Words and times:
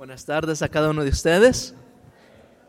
Buenas 0.00 0.24
tardes 0.24 0.62
a 0.62 0.70
cada 0.70 0.88
uno 0.88 1.04
de 1.04 1.10
ustedes. 1.10 1.74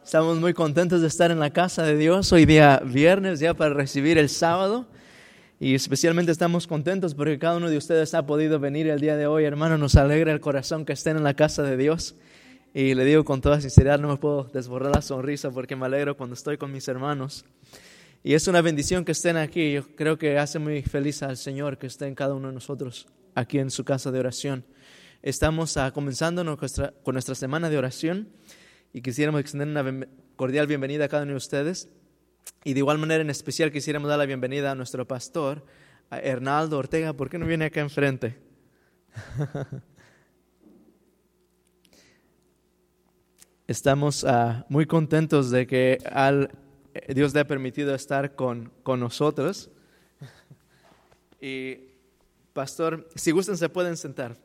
Estamos 0.04 0.38
muy 0.38 0.54
contentos 0.54 1.00
de 1.00 1.08
estar 1.08 1.32
en 1.32 1.40
la 1.40 1.50
casa 1.50 1.84
de 1.84 1.96
Dios 1.96 2.34
hoy 2.34 2.46
día 2.46 2.82
viernes, 2.84 3.40
ya 3.40 3.54
para 3.54 3.74
recibir 3.74 4.18
el 4.18 4.28
sábado. 4.28 4.86
Y 5.58 5.74
especialmente 5.74 6.34
estamos 6.34 6.68
contentos 6.68 7.16
porque 7.16 7.40
cada 7.40 7.56
uno 7.56 7.70
de 7.70 7.78
ustedes 7.78 8.14
ha 8.16 8.26
podido 8.26 8.60
venir 8.60 8.90
el 8.90 9.00
día 9.00 9.16
de 9.16 9.28
hoy. 9.28 9.46
Hermano, 9.46 9.78
nos 9.78 9.96
alegra 9.96 10.34
el 10.34 10.42
corazón 10.42 10.84
que 10.84 10.92
estén 10.92 11.16
en 11.16 11.24
la 11.24 11.34
casa 11.34 11.64
de 11.64 11.78
Dios. 11.78 12.16
Y 12.74 12.96
le 12.96 13.06
digo 13.06 13.24
con 13.24 13.40
toda 13.40 13.62
sinceridad, 13.62 13.98
no 13.98 14.10
me 14.10 14.18
puedo 14.18 14.44
desbordar 14.54 14.94
la 14.94 15.02
sonrisa 15.02 15.52
porque 15.52 15.78
me 15.78 15.86
alegro 15.86 16.18
cuando 16.18 16.34
estoy 16.34 16.58
con 16.58 16.70
mis 16.70 16.86
hermanos. 16.90 17.46
Y 18.26 18.34
es 18.34 18.50
una 18.50 18.60
bendición 18.60 19.06
que 19.06 19.14
estén 19.14 19.38
aquí. 19.38 19.72
Yo 19.72 19.88
creo 19.96 20.18
que 20.18 20.38
hace 20.38 20.60
muy 20.60 20.82
feliz 20.82 21.24
al 21.24 21.38
Señor 21.38 21.78
que 21.78 21.88
estén 21.88 22.14
cada 22.14 22.34
uno 22.34 22.50
de 22.50 22.56
nosotros 22.56 23.08
aquí 23.36 23.58
en 23.58 23.72
su 23.72 23.86
casa 23.86 24.12
de 24.12 24.20
oración. 24.20 24.66
Estamos 25.24 25.78
uh, 25.78 25.92
comenzando 25.94 26.44
nuestra, 26.44 26.96
con 27.04 27.14
nuestra 27.14 27.36
semana 27.36 27.70
de 27.70 27.78
oración 27.78 28.30
y 28.92 29.04
quisiéramos 29.04 29.40
extender 29.40 29.68
una 29.68 30.08
cordial 30.36 30.66
bienvenida 30.66 31.06
a 31.06 31.10
cada 31.10 31.22
uno 31.24 31.34
de 31.34 31.38
ustedes. 31.38 31.90
Y 32.64 32.74
de 32.74 32.80
igual 32.80 32.98
manera, 32.98 33.22
en 33.22 33.30
especial, 33.30 33.72
quisiéramos 33.72 34.10
dar 34.10 34.18
la 34.18 34.26
bienvenida 34.26 34.72
a 34.72 34.76
nuestro 34.76 35.08
pastor, 35.08 35.64
a 36.10 36.18
Hernaldo 36.18 36.80
Ortega. 36.80 37.14
¿Por 37.14 37.30
qué 37.30 37.38
no 37.38 37.46
viene 37.46 37.66
acá 37.66 37.82
enfrente? 37.82 38.36
Estamos 43.68 44.24
uh, 44.24 44.64
muy 44.70 44.88
contentos 44.88 45.52
de 45.52 45.68
que 45.68 46.00
al, 46.12 46.50
Dios 47.10 47.36
le 47.36 47.42
ha 47.42 47.48
permitido 47.48 47.94
estar 47.94 48.34
con, 48.34 48.72
con 48.82 49.00
nosotros. 49.00 49.70
Y, 51.44 51.90
pastor, 52.54 53.10
si 53.16 53.32
gustan, 53.32 53.58
se 53.58 53.68
pueden 53.68 53.98
sentar. 53.98 54.38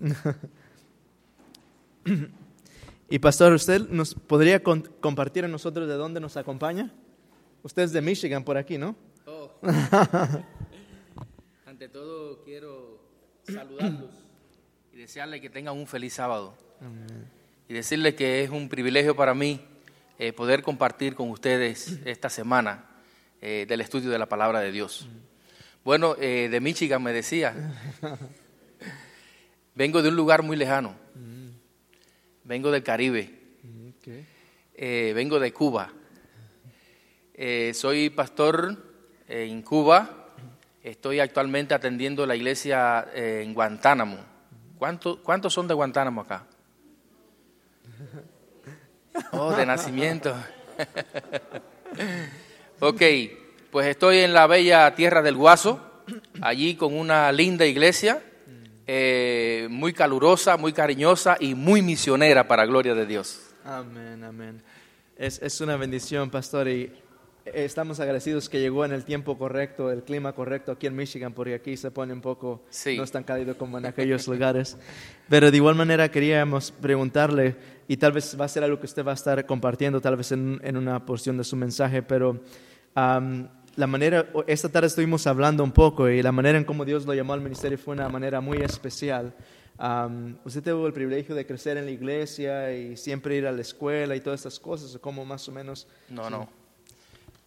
y 3.10 3.18
pastor, 3.18 3.52
¿usted 3.52 3.88
nos 3.88 4.14
podría 4.14 4.62
compartir 4.62 5.44
a 5.44 5.48
nosotros 5.48 5.88
de 5.88 5.94
dónde 5.94 6.20
nos 6.20 6.36
acompaña? 6.36 6.92
Usted 7.62 7.82
es 7.82 7.92
de 7.92 8.00
Michigan 8.00 8.44
por 8.44 8.56
aquí, 8.56 8.78
¿no? 8.78 8.94
Oh. 9.26 9.50
Ante 11.66 11.88
todo 11.88 12.44
quiero 12.44 13.00
saludarlos 13.42 14.10
y 14.92 14.98
desearles 14.98 15.40
que 15.40 15.50
tengan 15.50 15.76
un 15.76 15.86
feliz 15.86 16.14
sábado. 16.14 16.54
Y 17.68 17.74
decirles 17.74 18.14
que 18.14 18.44
es 18.44 18.50
un 18.50 18.68
privilegio 18.68 19.16
para 19.16 19.34
mí 19.34 19.60
eh, 20.18 20.32
poder 20.32 20.62
compartir 20.62 21.14
con 21.14 21.30
ustedes 21.30 21.98
esta 22.04 22.30
semana 22.30 22.84
eh, 23.40 23.66
del 23.68 23.80
estudio 23.80 24.10
de 24.10 24.18
la 24.18 24.26
palabra 24.26 24.60
de 24.60 24.72
Dios. 24.72 25.08
Bueno, 25.84 26.16
eh, 26.20 26.48
de 26.50 26.60
Michigan 26.60 27.02
me 27.02 27.12
decía. 27.12 27.74
Vengo 29.78 30.02
de 30.02 30.08
un 30.08 30.16
lugar 30.16 30.42
muy 30.42 30.56
lejano. 30.56 30.96
Vengo 32.42 32.72
del 32.72 32.82
Caribe. 32.82 33.30
Eh, 34.74 35.12
vengo 35.14 35.38
de 35.38 35.52
Cuba. 35.52 35.92
Eh, 37.32 37.70
soy 37.74 38.10
pastor 38.10 38.76
en 39.28 39.62
Cuba. 39.62 40.30
Estoy 40.82 41.20
actualmente 41.20 41.74
atendiendo 41.74 42.26
la 42.26 42.34
iglesia 42.34 43.06
eh, 43.14 43.42
en 43.44 43.54
Guantánamo. 43.54 44.18
¿Cuántos, 44.78 45.18
¿Cuántos 45.18 45.54
son 45.54 45.68
de 45.68 45.74
Guantánamo 45.74 46.22
acá? 46.22 46.44
Oh, 49.32 49.52
de 49.52 49.66
nacimiento. 49.66 50.32
ok, 52.80 53.02
pues 53.70 53.88
estoy 53.88 54.18
en 54.18 54.32
la 54.32 54.46
bella 54.46 54.94
tierra 54.94 55.22
del 55.22 55.34
Guaso, 55.34 56.04
allí 56.40 56.76
con 56.76 56.96
una 56.96 57.32
linda 57.32 57.66
iglesia 57.66 58.22
eh, 58.90 59.68
muy 59.70 59.92
calurosa, 59.92 60.56
muy 60.56 60.72
cariñosa 60.72 61.36
y 61.38 61.54
muy 61.54 61.82
misionera 61.82 62.48
para 62.48 62.64
gloria 62.64 62.94
de 62.94 63.04
Dios. 63.04 63.50
Amén, 63.62 64.24
amén. 64.24 64.62
Es, 65.18 65.42
es 65.42 65.60
una 65.60 65.76
bendición, 65.76 66.30
pastor, 66.30 66.68
y 66.68 66.90
estamos 67.44 68.00
agradecidos 68.00 68.48
que 68.48 68.60
llegó 68.60 68.86
en 68.86 68.92
el 68.92 69.04
tiempo 69.04 69.36
correcto, 69.36 69.90
el 69.90 70.04
clima 70.04 70.32
correcto 70.32 70.72
aquí 70.72 70.86
en 70.86 70.96
Michigan, 70.96 71.34
porque 71.34 71.54
aquí 71.54 71.76
se 71.76 71.90
pone 71.90 72.14
un 72.14 72.22
poco, 72.22 72.64
no 72.96 73.02
es 73.04 73.12
tan 73.12 73.24
cálido 73.24 73.58
como 73.58 73.76
en 73.76 73.84
aquellos 73.84 74.26
lugares. 74.26 74.78
Pero 75.28 75.50
de 75.50 75.56
igual 75.58 75.74
manera 75.74 76.10
queríamos 76.10 76.70
preguntarle, 76.70 77.56
y 77.88 77.98
tal 77.98 78.12
vez 78.12 78.40
va 78.40 78.46
a 78.46 78.48
ser 78.48 78.64
algo 78.64 78.80
que 78.80 78.86
usted 78.86 79.04
va 79.04 79.10
a 79.10 79.16
estar 79.16 79.44
compartiendo, 79.44 80.00
tal 80.00 80.16
vez 80.16 80.32
en, 80.32 80.60
en 80.64 80.78
una 80.78 81.04
porción 81.04 81.36
de 81.36 81.44
su 81.44 81.56
mensaje, 81.56 82.02
pero 82.02 82.40
la 83.78 83.86
manera, 83.86 84.28
esta 84.48 84.68
tarde 84.68 84.88
estuvimos 84.88 85.24
hablando 85.28 85.62
un 85.62 85.70
poco 85.70 86.08
y 86.08 86.20
la 86.20 86.32
manera 86.32 86.58
en 86.58 86.64
cómo 86.64 86.84
Dios 86.84 87.06
lo 87.06 87.14
llamó 87.14 87.32
al 87.32 87.40
ministerio 87.40 87.78
fue 87.78 87.94
una 87.94 88.08
manera 88.08 88.40
muy 88.40 88.58
especial. 88.58 89.32
usted 90.44 90.64
tuvo 90.64 90.88
el 90.88 90.92
privilegio 90.92 91.32
de 91.36 91.46
crecer 91.46 91.76
en 91.76 91.84
la 91.84 91.92
iglesia 91.92 92.74
y 92.74 92.96
siempre 92.96 93.36
ir 93.36 93.46
a 93.46 93.52
la 93.52 93.60
escuela 93.60 94.16
y 94.16 94.20
todas 94.20 94.40
estas 94.40 94.58
cosas, 94.58 94.98
¿cómo 95.00 95.24
más 95.24 95.48
o 95.48 95.52
menos? 95.52 95.86
No, 96.08 96.28
no. 96.28 96.48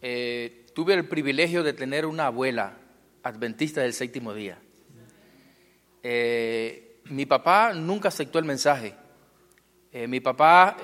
Eh, 0.02 0.68
tuve 0.74 0.94
el 0.94 1.06
privilegio 1.06 1.64
de 1.64 1.74
tener 1.74 2.06
una 2.06 2.28
abuela 2.28 2.78
adventista 3.24 3.82
del 3.82 3.92
séptimo 3.92 4.34
día. 4.34 4.58
Eh, 6.02 7.02
mi 7.10 7.26
papá 7.26 7.74
nunca 7.74 8.08
aceptó 8.08 8.40
el 8.40 8.46
mensaje. 8.46 8.96
Eh, 9.92 10.08
mi 10.08 10.22
papá 10.22 10.78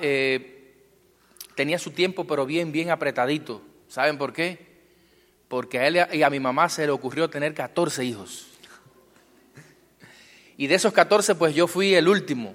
tenía 1.54 1.78
su 1.78 1.92
tiempo, 1.92 2.26
pero 2.26 2.44
bien, 2.44 2.70
bien 2.70 2.90
apretadito. 2.90 3.62
¿Saben 3.88 4.18
por 4.18 4.34
qué? 4.34 4.67
Porque 5.48 5.78
a 5.78 5.86
él 5.86 6.06
y 6.12 6.22
a 6.22 6.30
mi 6.30 6.40
mamá 6.40 6.68
se 6.68 6.84
le 6.86 6.92
ocurrió 6.92 7.28
tener 7.28 7.54
14 7.54 8.04
hijos. 8.04 8.46
Y 10.56 10.66
de 10.66 10.74
esos 10.74 10.92
14, 10.92 11.34
pues 11.36 11.54
yo 11.54 11.66
fui 11.66 11.94
el 11.94 12.08
último. 12.08 12.54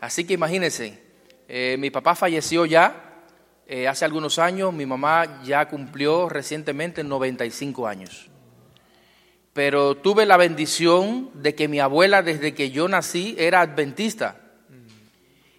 Así 0.00 0.24
que 0.24 0.34
imagínense, 0.34 1.02
eh, 1.48 1.76
mi 1.78 1.90
papá 1.90 2.14
falleció 2.14 2.66
ya 2.66 3.24
eh, 3.66 3.88
hace 3.88 4.04
algunos 4.04 4.38
años, 4.38 4.72
mi 4.72 4.84
mamá 4.84 5.42
ya 5.44 5.68
cumplió 5.68 6.28
recientemente 6.28 7.02
95 7.02 7.86
años. 7.86 8.28
Pero 9.52 9.96
tuve 9.96 10.26
la 10.26 10.36
bendición 10.36 11.30
de 11.34 11.54
que 11.54 11.68
mi 11.68 11.78
abuela, 11.78 12.22
desde 12.22 12.54
que 12.54 12.70
yo 12.70 12.88
nací, 12.88 13.34
era 13.38 13.60
adventista. 13.60 14.40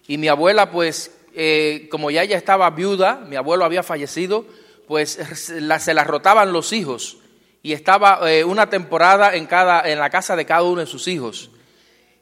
Y 0.06 0.18
mi 0.18 0.28
abuela, 0.28 0.70
pues, 0.70 1.16
eh, 1.34 1.88
como 1.90 2.10
ya 2.10 2.22
ella 2.22 2.36
estaba 2.36 2.68
viuda, 2.70 3.16
mi 3.28 3.36
abuelo 3.36 3.64
había 3.64 3.82
fallecido, 3.82 4.46
pues 4.86 5.18
se 5.34 5.60
las 5.60 6.06
rotaban 6.06 6.52
los 6.52 6.72
hijos 6.72 7.18
y 7.64 7.72
estaba 7.72 8.30
eh, 8.30 8.44
una 8.44 8.68
temporada 8.68 9.34
en, 9.34 9.46
cada, 9.46 9.90
en 9.90 9.98
la 9.98 10.10
casa 10.10 10.36
de 10.36 10.44
cada 10.44 10.62
uno 10.64 10.80
de 10.80 10.86
sus 10.86 11.08
hijos. 11.08 11.50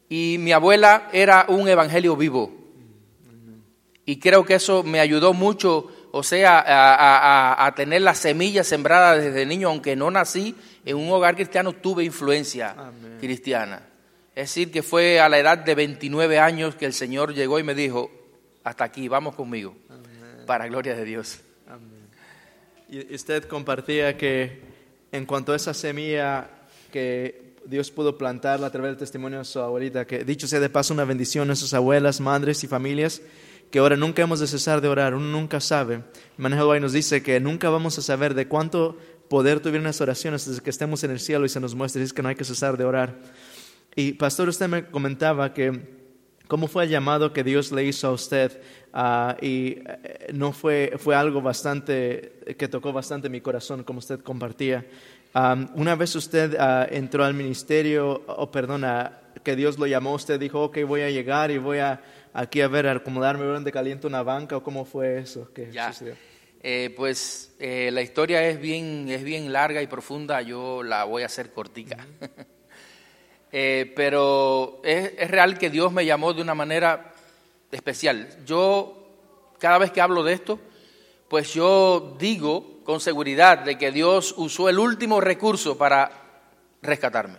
Y 0.08 0.36
mi 0.38 0.52
abuela 0.52 1.08
era 1.12 1.46
un 1.48 1.68
evangelio 1.68 2.16
vivo. 2.16 2.52
Y 4.04 4.20
creo 4.20 4.44
que 4.44 4.54
eso 4.54 4.84
me 4.84 5.00
ayudó 5.00 5.32
mucho, 5.32 5.90
o 6.12 6.22
sea, 6.22 6.62
a, 7.66 7.74
tener 7.74 8.02
la 8.02 8.14
semilla 8.14 8.62
sembrada 8.62 9.16
desde 9.16 9.44
niño, 9.44 9.68
aunque 9.68 9.96
no 9.96 10.12
nací 10.12 10.54
en 10.84 10.96
un 10.96 11.10
hogar 11.10 11.34
cristiano, 11.34 11.72
tuve 11.72 12.04
influencia 12.04 12.76
cristiana. 13.20 13.88
Es 14.36 14.50
decir, 14.50 14.70
que 14.70 14.82
fue 14.82 15.18
a 15.18 15.28
la 15.28 15.38
edad 15.38 15.58
de 15.58 15.74
29 15.74 16.38
años 16.38 16.76
que 16.76 16.86
el 16.86 16.92
Señor 16.92 17.34
llegó 17.34 17.58
y 17.58 17.64
me 17.64 17.74
dijo, 17.74 18.10
hasta 18.62 18.84
aquí, 18.84 19.08
vamos 19.08 19.34
conmigo, 19.34 19.74
para 20.46 20.68
gloria 20.68 20.94
de 20.94 21.04
Dios. 21.04 21.40
Y 22.92 23.14
usted 23.14 23.44
compartía 23.44 24.18
que 24.18 24.60
en 25.12 25.24
cuanto 25.24 25.54
a 25.54 25.56
esa 25.56 25.72
semilla 25.72 26.50
que 26.92 27.54
Dios 27.64 27.90
pudo 27.90 28.18
plantar 28.18 28.62
a 28.62 28.70
través 28.70 28.90
del 28.90 28.98
testimonio 28.98 29.38
de 29.38 29.46
su 29.46 29.60
abuelita, 29.60 30.06
que 30.06 30.24
dicho 30.24 30.46
sea 30.46 30.60
de 30.60 30.68
paso 30.68 30.92
una 30.92 31.06
bendición 31.06 31.50
a 31.50 31.56
sus 31.56 31.72
abuelas, 31.72 32.20
madres 32.20 32.64
y 32.64 32.66
familias, 32.66 33.22
que 33.70 33.78
ahora 33.78 33.96
nunca 33.96 34.20
hemos 34.20 34.40
de 34.40 34.46
cesar 34.46 34.82
de 34.82 34.88
orar, 34.88 35.14
uno 35.14 35.24
nunca 35.24 35.58
sabe. 35.62 36.02
Manuel 36.36 36.82
nos 36.82 36.92
dice 36.92 37.22
que 37.22 37.40
nunca 37.40 37.70
vamos 37.70 37.96
a 37.96 38.02
saber 38.02 38.34
de 38.34 38.46
cuánto 38.46 38.98
poder 39.30 39.60
tuvieron 39.60 39.84
las 39.84 40.02
oraciones 40.02 40.46
desde 40.46 40.60
que 40.60 40.68
estemos 40.68 41.02
en 41.02 41.12
el 41.12 41.20
cielo 41.20 41.46
y 41.46 41.48
se 41.48 41.60
nos 41.60 41.74
muestre, 41.74 42.02
es 42.02 42.12
que 42.12 42.22
no 42.22 42.28
hay 42.28 42.34
que 42.34 42.44
cesar 42.44 42.76
de 42.76 42.84
orar. 42.84 43.16
Y 43.96 44.12
pastor, 44.12 44.50
usted 44.50 44.68
me 44.68 44.84
comentaba 44.84 45.54
que 45.54 46.01
cómo 46.46 46.68
fue 46.68 46.84
el 46.84 46.90
llamado 46.90 47.32
que 47.32 47.44
Dios 47.44 47.72
le 47.72 47.84
hizo 47.84 48.08
a 48.08 48.12
usted 48.12 48.60
ah, 48.92 49.36
y 49.40 49.78
eh, 49.86 50.28
no 50.32 50.52
fue, 50.52 50.94
fue 50.98 51.14
algo 51.14 51.40
bastante, 51.40 52.32
que 52.58 52.68
tocó 52.68 52.92
bastante 52.92 53.28
mi 53.28 53.40
corazón, 53.40 53.84
como 53.84 53.98
usted 53.98 54.20
compartía. 54.20 54.86
una 55.74 55.94
vez 55.96 56.14
usted 56.14 56.56
ah, 56.58 56.86
entró 56.90 57.24
al 57.24 57.34
ministerio, 57.34 58.22
o 58.26 58.50
perdona, 58.50 59.18
que 59.42 59.56
Dios 59.56 59.78
lo 59.78 59.86
llamó, 59.86 60.14
usted 60.14 60.38
dijo, 60.38 60.62
ok, 60.62 60.78
voy 60.86 61.02
a 61.02 61.10
llegar 61.10 61.50
y 61.50 61.58
voy 61.58 61.78
a 61.78 62.02
aquí 62.32 62.60
a 62.60 62.68
ver, 62.68 62.86
a 62.86 62.92
acomodarme 62.92 63.44
donde 63.44 63.72
caliente 63.72 64.06
una 64.06 64.22
banca, 64.22 64.56
o 64.56 64.62
cómo 64.62 64.84
fue 64.84 65.18
eso 65.18 65.52
que 65.52 65.70
ya. 65.70 65.92
Eh, 66.64 66.94
pues 66.96 67.54
eh, 67.58 67.90
la 67.92 68.02
historia 68.02 68.48
es 68.48 68.60
bien, 68.60 69.08
es 69.08 69.24
bien 69.24 69.52
larga 69.52 69.82
y 69.82 69.88
profunda, 69.88 70.42
yo 70.42 70.82
la 70.82 71.04
voy 71.04 71.22
a 71.22 71.26
hacer 71.26 71.52
cortica. 71.52 72.06
Eh, 73.54 73.92
pero 73.94 74.80
es, 74.82 75.30
real 75.30 75.58
que 75.58 75.68
Dios 75.68 75.92
me 75.92 76.06
llamó 76.06 76.32
de 76.32 76.40
una 76.40 76.54
manera 76.54 77.12
especial. 77.70 78.28
Yo, 78.46 78.96
cada 79.58 79.76
vez 79.76 79.92
que 79.92 80.00
hablo 80.00 80.24
de 80.24 80.32
esto, 80.32 80.58
pues 81.28 81.52
yo 81.52 82.16
digo 82.18 82.80
con 82.84 83.00
seguridad 83.00 83.58
de 83.58 83.76
que 83.76 83.92
Dios 83.92 84.34
usó 84.38 84.70
el 84.70 84.78
último 84.78 85.20
recurso 85.20 85.76
para 85.76 86.10
rescatarme. 86.80 87.36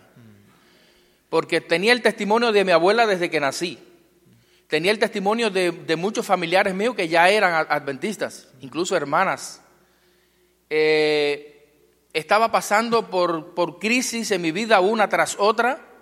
Porque 1.30 1.62
tenía 1.62 1.94
el 1.94 2.04
testimonio 2.04 2.51
de 2.51 2.63
mi 2.63 2.71
abuela 2.71 3.07
desde 3.07 3.31
que 3.31 3.39
nací. 3.39 3.80
tenía 4.68 4.92
el 4.92 5.00
testimonio 5.00 5.50
de, 5.50 5.71
de 5.71 5.95
muchos 5.95 6.25
familiares 6.25 6.75
míos 6.75 6.95
que 6.95 7.07
ya 7.07 7.30
eran 7.30 7.66
adventistas, 7.69 8.50
incluso 8.62 8.95
hermanas. 8.95 9.62
Eh, 10.69 11.50
estaba 12.13 12.51
pasando 12.51 13.09
por, 13.09 13.54
por 13.56 13.80
crisis 13.80 14.30
en 14.31 14.42
mi 14.44 14.51
vida 14.51 14.80
una 14.80 15.09
tras 15.09 15.36
otra 15.39 15.93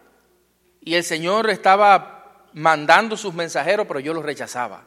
y 0.82 0.96
el 0.96 1.04
Señor 1.04 1.50
estaba 1.50 2.50
mandando 2.54 3.16
sus 3.16 3.34
mensajeros, 3.34 3.86
pero 3.88 4.00
yo 4.00 4.14
los 4.14 4.26
rechazaba. 4.26 4.84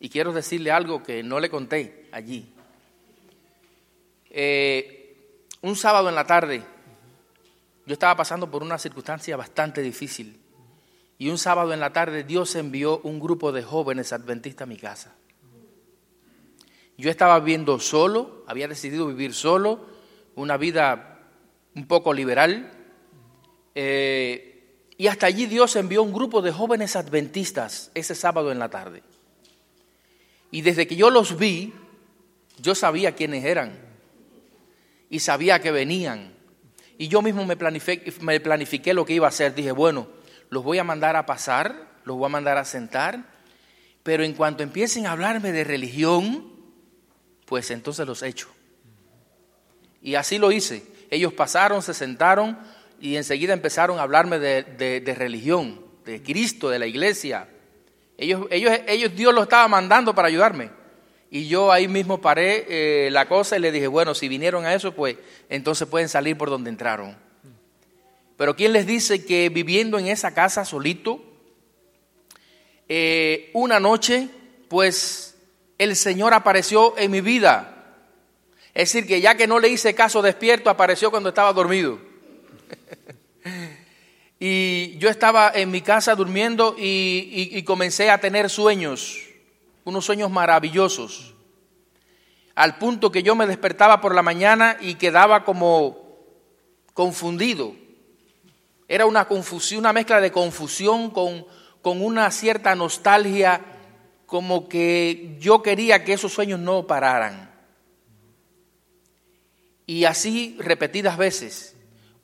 Y 0.00 0.10
quiero 0.10 0.32
decirle 0.32 0.70
algo 0.70 1.02
que 1.02 1.22
no 1.22 1.40
le 1.40 1.50
conté 1.50 2.08
allí. 2.12 2.52
Eh, 4.30 5.38
un 5.62 5.74
sábado 5.74 6.08
en 6.08 6.14
la 6.14 6.26
tarde, 6.26 6.62
yo 7.86 7.92
estaba 7.94 8.14
pasando 8.16 8.50
por 8.50 8.62
una 8.62 8.78
circunstancia 8.78 9.36
bastante 9.36 9.80
difícil. 9.80 10.38
Y 11.16 11.30
un 11.30 11.38
sábado 11.38 11.72
en 11.72 11.80
la 11.80 11.92
tarde 11.92 12.22
Dios 12.22 12.54
envió 12.54 12.98
un 12.98 13.18
grupo 13.18 13.50
de 13.50 13.62
jóvenes 13.62 14.12
adventistas 14.12 14.66
a 14.66 14.68
mi 14.68 14.76
casa. 14.76 15.14
Yo 16.96 17.10
estaba 17.10 17.38
viviendo 17.40 17.80
solo, 17.80 18.44
había 18.46 18.68
decidido 18.68 19.06
vivir 19.06 19.32
solo, 19.32 19.86
una 20.34 20.56
vida 20.56 21.18
un 21.74 21.86
poco 21.88 22.12
liberal. 22.12 22.72
eh, 23.74 24.47
y 25.00 25.06
hasta 25.06 25.26
allí 25.26 25.46
Dios 25.46 25.76
envió 25.76 26.02
un 26.02 26.12
grupo 26.12 26.42
de 26.42 26.50
jóvenes 26.50 26.96
adventistas 26.96 27.92
ese 27.94 28.16
sábado 28.16 28.50
en 28.50 28.58
la 28.58 28.68
tarde. 28.68 29.04
Y 30.50 30.62
desde 30.62 30.88
que 30.88 30.96
yo 30.96 31.08
los 31.08 31.38
vi, 31.38 31.72
yo 32.58 32.74
sabía 32.74 33.14
quiénes 33.14 33.44
eran 33.44 33.78
y 35.08 35.20
sabía 35.20 35.60
que 35.60 35.70
venían. 35.70 36.34
Y 36.98 37.06
yo 37.06 37.22
mismo 37.22 37.46
me 37.46 37.56
planifiqué, 37.56 38.92
lo 38.92 39.06
que 39.06 39.12
iba 39.12 39.26
a 39.26 39.28
hacer. 39.28 39.54
Dije, 39.54 39.70
bueno, 39.70 40.08
los 40.50 40.64
voy 40.64 40.78
a 40.78 40.84
mandar 40.84 41.14
a 41.14 41.26
pasar, 41.26 42.00
los 42.04 42.16
voy 42.16 42.26
a 42.26 42.30
mandar 42.30 42.58
a 42.58 42.64
sentar, 42.64 43.24
pero 44.02 44.24
en 44.24 44.32
cuanto 44.32 44.64
empiecen 44.64 45.06
a 45.06 45.12
hablarme 45.12 45.52
de 45.52 45.62
religión, 45.62 46.52
pues 47.44 47.70
entonces 47.70 48.04
los 48.04 48.24
echo. 48.24 48.48
Y 50.02 50.16
así 50.16 50.38
lo 50.38 50.50
hice. 50.50 50.84
Ellos 51.08 51.32
pasaron, 51.32 51.82
se 51.82 51.94
sentaron 51.94 52.58
y 53.00 53.16
enseguida 53.16 53.52
empezaron 53.52 53.98
a 53.98 54.02
hablarme 54.02 54.38
de, 54.38 54.62
de- 54.64 55.14
religión, 55.14 55.80
de 56.04 56.22
Cristo, 56.22 56.68
de 56.68 56.78
la 56.78 56.86
iglesia. 56.86 57.48
Ellos, 58.16 58.46
ellos, 58.50 58.72
ellos, 58.86 59.14
Dios 59.14 59.32
los 59.34 59.44
estaba 59.44 59.68
mandando 59.68 60.14
para 60.14 60.28
ayudarme. 60.28 60.70
Y 61.30 61.46
yo 61.46 61.70
ahí 61.70 61.88
mismo 61.88 62.20
paré 62.20 62.66
eh, 62.68 63.10
la 63.10 63.28
cosa 63.28 63.56
y 63.56 63.60
le 63.60 63.70
dije, 63.70 63.86
bueno, 63.86 64.14
si 64.14 64.28
vinieron 64.28 64.64
a 64.64 64.74
eso, 64.74 64.94
pues 64.94 65.16
entonces 65.48 65.86
pueden 65.86 66.08
salir 66.08 66.36
por 66.36 66.50
donde 66.50 66.70
entraron. 66.70 67.16
Pero 68.36 68.56
¿quién 68.56 68.72
les 68.72 68.86
dice 68.86 69.24
que 69.24 69.48
viviendo 69.48 69.98
en 69.98 70.06
esa 70.06 70.32
casa 70.32 70.64
solito, 70.64 71.22
eh, 72.88 73.50
una 73.52 73.78
noche, 73.80 74.28
pues 74.68 75.36
el 75.76 75.96
Señor 75.96 76.32
apareció 76.34 76.96
en 76.98 77.10
mi 77.10 77.20
vida? 77.20 77.74
Es 78.74 78.92
decir, 78.92 79.06
que 79.06 79.20
ya 79.20 79.36
que 79.36 79.46
no 79.46 79.58
le 79.58 79.68
hice 79.68 79.94
caso 79.94 80.22
despierto, 80.22 80.70
apareció 80.70 81.10
cuando 81.10 81.28
estaba 81.30 81.52
dormido. 81.52 82.07
y 84.40 84.98
yo 84.98 85.08
estaba 85.08 85.50
en 85.54 85.70
mi 85.70 85.80
casa 85.80 86.14
durmiendo 86.14 86.74
y, 86.78 87.62
comencé 87.64 88.10
a 88.10 88.18
tener 88.18 88.50
sueños, 88.50 89.18
unos 89.84 90.04
sueños 90.04 90.30
maravillosos, 90.30 91.34
al 92.54 92.78
punto 92.78 93.12
que 93.12 93.22
yo 93.22 93.34
me 93.34 93.46
despertaba 93.46 94.00
por 94.00 94.14
la 94.14 94.22
mañana 94.22 94.76
y 94.80 94.96
quedaba 94.96 95.44
como 95.44 96.18
confundido. 96.92 97.74
Era 98.88 99.06
una 99.06 99.26
confusión, 99.26 99.80
una 99.80 99.92
mezcla 99.92 100.20
de 100.20 100.32
confusión 100.32 101.10
con, 101.10 101.46
con 101.82 102.02
una 102.02 102.30
cierta 102.30 102.74
nostalgia, 102.74 103.60
como 104.26 104.68
que 104.68 105.36
yo 105.38 105.62
quería 105.62 106.04
que 106.04 106.14
esos 106.14 106.32
sueños 106.32 106.58
no 106.58 106.86
pararan. 106.86 107.48
Y 109.86 110.04
así 110.04 110.54
repetidas 110.58 111.16
veces. 111.16 111.77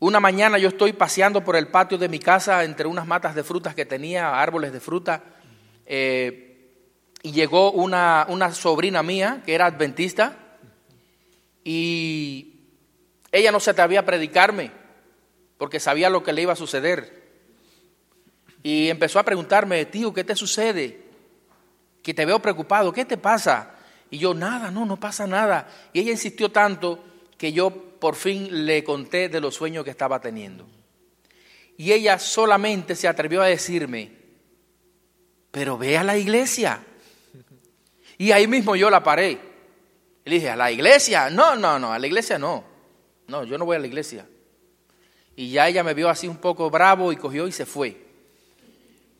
Una 0.04 0.20
mañana 0.20 0.58
yo 0.58 0.68
estoy 0.68 0.92
paseando 0.92 1.42
por 1.42 1.56
el 1.56 1.68
patio 1.68 1.96
de 1.96 2.10
mi 2.10 2.18
casa 2.18 2.62
entre 2.62 2.86
unas 2.86 3.06
matas 3.06 3.34
de 3.34 3.42
frutas 3.42 3.74
que 3.74 3.86
tenía, 3.86 4.38
árboles 4.38 4.70
de 4.70 4.78
fruta, 4.78 5.24
eh, 5.86 6.74
y 7.22 7.32
llegó 7.32 7.72
una, 7.72 8.26
una 8.28 8.52
sobrina 8.52 9.02
mía 9.02 9.42
que 9.46 9.54
era 9.54 9.64
adventista 9.64 10.58
y 11.64 12.52
ella 13.32 13.50
no 13.50 13.60
se 13.60 13.70
atrevía 13.70 14.00
a 14.00 14.04
predicarme 14.04 14.72
porque 15.56 15.80
sabía 15.80 16.10
lo 16.10 16.22
que 16.22 16.34
le 16.34 16.42
iba 16.42 16.52
a 16.52 16.56
suceder. 16.56 17.24
Y 18.62 18.90
empezó 18.90 19.18
a 19.18 19.24
preguntarme, 19.24 19.86
tío, 19.86 20.12
¿qué 20.12 20.22
te 20.22 20.36
sucede? 20.36 21.02
Que 22.02 22.12
te 22.12 22.26
veo 22.26 22.40
preocupado, 22.40 22.92
¿qué 22.92 23.06
te 23.06 23.16
pasa? 23.16 23.70
Y 24.10 24.18
yo, 24.18 24.34
nada, 24.34 24.70
no, 24.70 24.84
no 24.84 25.00
pasa 25.00 25.26
nada. 25.26 25.66
Y 25.94 26.00
ella 26.00 26.10
insistió 26.10 26.50
tanto 26.50 27.02
que 27.38 27.54
yo 27.54 27.93
por 28.04 28.16
fin 28.16 28.66
le 28.66 28.84
conté 28.84 29.30
de 29.30 29.40
los 29.40 29.54
sueños 29.54 29.82
que 29.82 29.88
estaba 29.88 30.20
teniendo. 30.20 30.66
Y 31.78 31.90
ella 31.90 32.18
solamente 32.18 32.96
se 32.96 33.08
atrevió 33.08 33.40
a 33.40 33.46
decirme, 33.46 34.12
pero 35.50 35.78
ve 35.78 35.96
a 35.96 36.04
la 36.04 36.18
iglesia. 36.18 36.84
Y 38.18 38.30
ahí 38.30 38.46
mismo 38.46 38.76
yo 38.76 38.90
la 38.90 39.02
paré. 39.02 39.38
Y 40.22 40.28
le 40.28 40.36
dije, 40.36 40.50
¿a 40.50 40.56
la 40.56 40.70
iglesia? 40.70 41.30
No, 41.30 41.56
no, 41.56 41.78
no, 41.78 41.94
a 41.94 41.98
la 41.98 42.06
iglesia 42.06 42.38
no. 42.38 42.62
No, 43.26 43.42
yo 43.44 43.56
no 43.56 43.64
voy 43.64 43.76
a 43.76 43.80
la 43.80 43.86
iglesia. 43.86 44.28
Y 45.34 45.52
ya 45.52 45.66
ella 45.66 45.82
me 45.82 45.94
vio 45.94 46.10
así 46.10 46.28
un 46.28 46.36
poco 46.36 46.68
bravo 46.68 47.10
y 47.10 47.16
cogió 47.16 47.48
y 47.48 47.52
se 47.52 47.64
fue. 47.64 47.96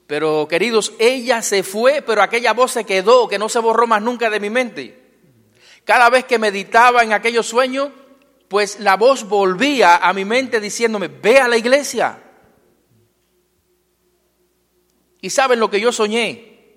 Pero 0.07 0.47
queridos, 0.47 0.93
ella 0.99 1.41
se 1.41 1.63
fue, 1.63 2.03
pero 2.03 2.21
aquella 2.21 2.53
voz 2.53 2.73
se 2.73 2.85
quedó, 2.85 3.29
que 3.29 3.39
no 3.39 3.49
se 3.49 3.61
borró 3.61 3.87
más 3.87 4.03
nunca 4.03 4.29
de 4.29 4.41
mi 4.41 4.51
mente. 4.51 5.01
Cada 5.85 6.11
vez 6.11 6.27
que 6.27 6.39
meditaba 6.39 7.03
en 7.03 7.15
aquellos 7.15 7.47
sueños, 7.47 7.89
pues 8.55 8.79
la 8.79 8.97
voz 8.97 9.25
volvía 9.29 9.97
a 9.97 10.13
mi 10.13 10.25
mente 10.25 10.61
diciéndome, 10.61 11.09
ve 11.09 11.41
a 11.41 11.49
la 11.49 11.57
iglesia. 11.57 12.23
Y 15.21 15.29
saben 15.29 15.59
lo 15.59 15.69
que 15.69 15.81
yo 15.81 15.91
soñé. 15.91 16.77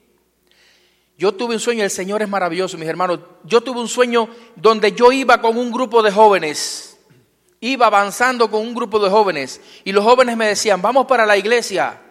Yo 1.19 1.35
tuve 1.35 1.53
un 1.53 1.59
sueño, 1.59 1.83
el 1.83 1.91
Señor 1.91 2.23
es 2.23 2.29
maravilloso, 2.29 2.79
mis 2.79 2.87
hermanos. 2.87 3.19
Yo 3.43 3.61
tuve 3.61 3.79
un 3.79 3.87
sueño 3.87 4.27
donde 4.55 4.93
yo 4.93 5.11
iba 5.11 5.39
con 5.39 5.55
un 5.55 5.71
grupo 5.71 6.01
de 6.01 6.11
jóvenes. 6.11 6.97
Iba 7.59 7.85
avanzando 7.85 8.49
con 8.49 8.61
un 8.61 8.73
grupo 8.73 8.97
de 8.97 9.11
jóvenes. 9.11 9.61
Y 9.83 9.91
los 9.91 10.03
jóvenes 10.03 10.35
me 10.35 10.47
decían, 10.47 10.81
vamos 10.81 11.05
para 11.05 11.27
la 11.27 11.37
iglesia. 11.37 12.01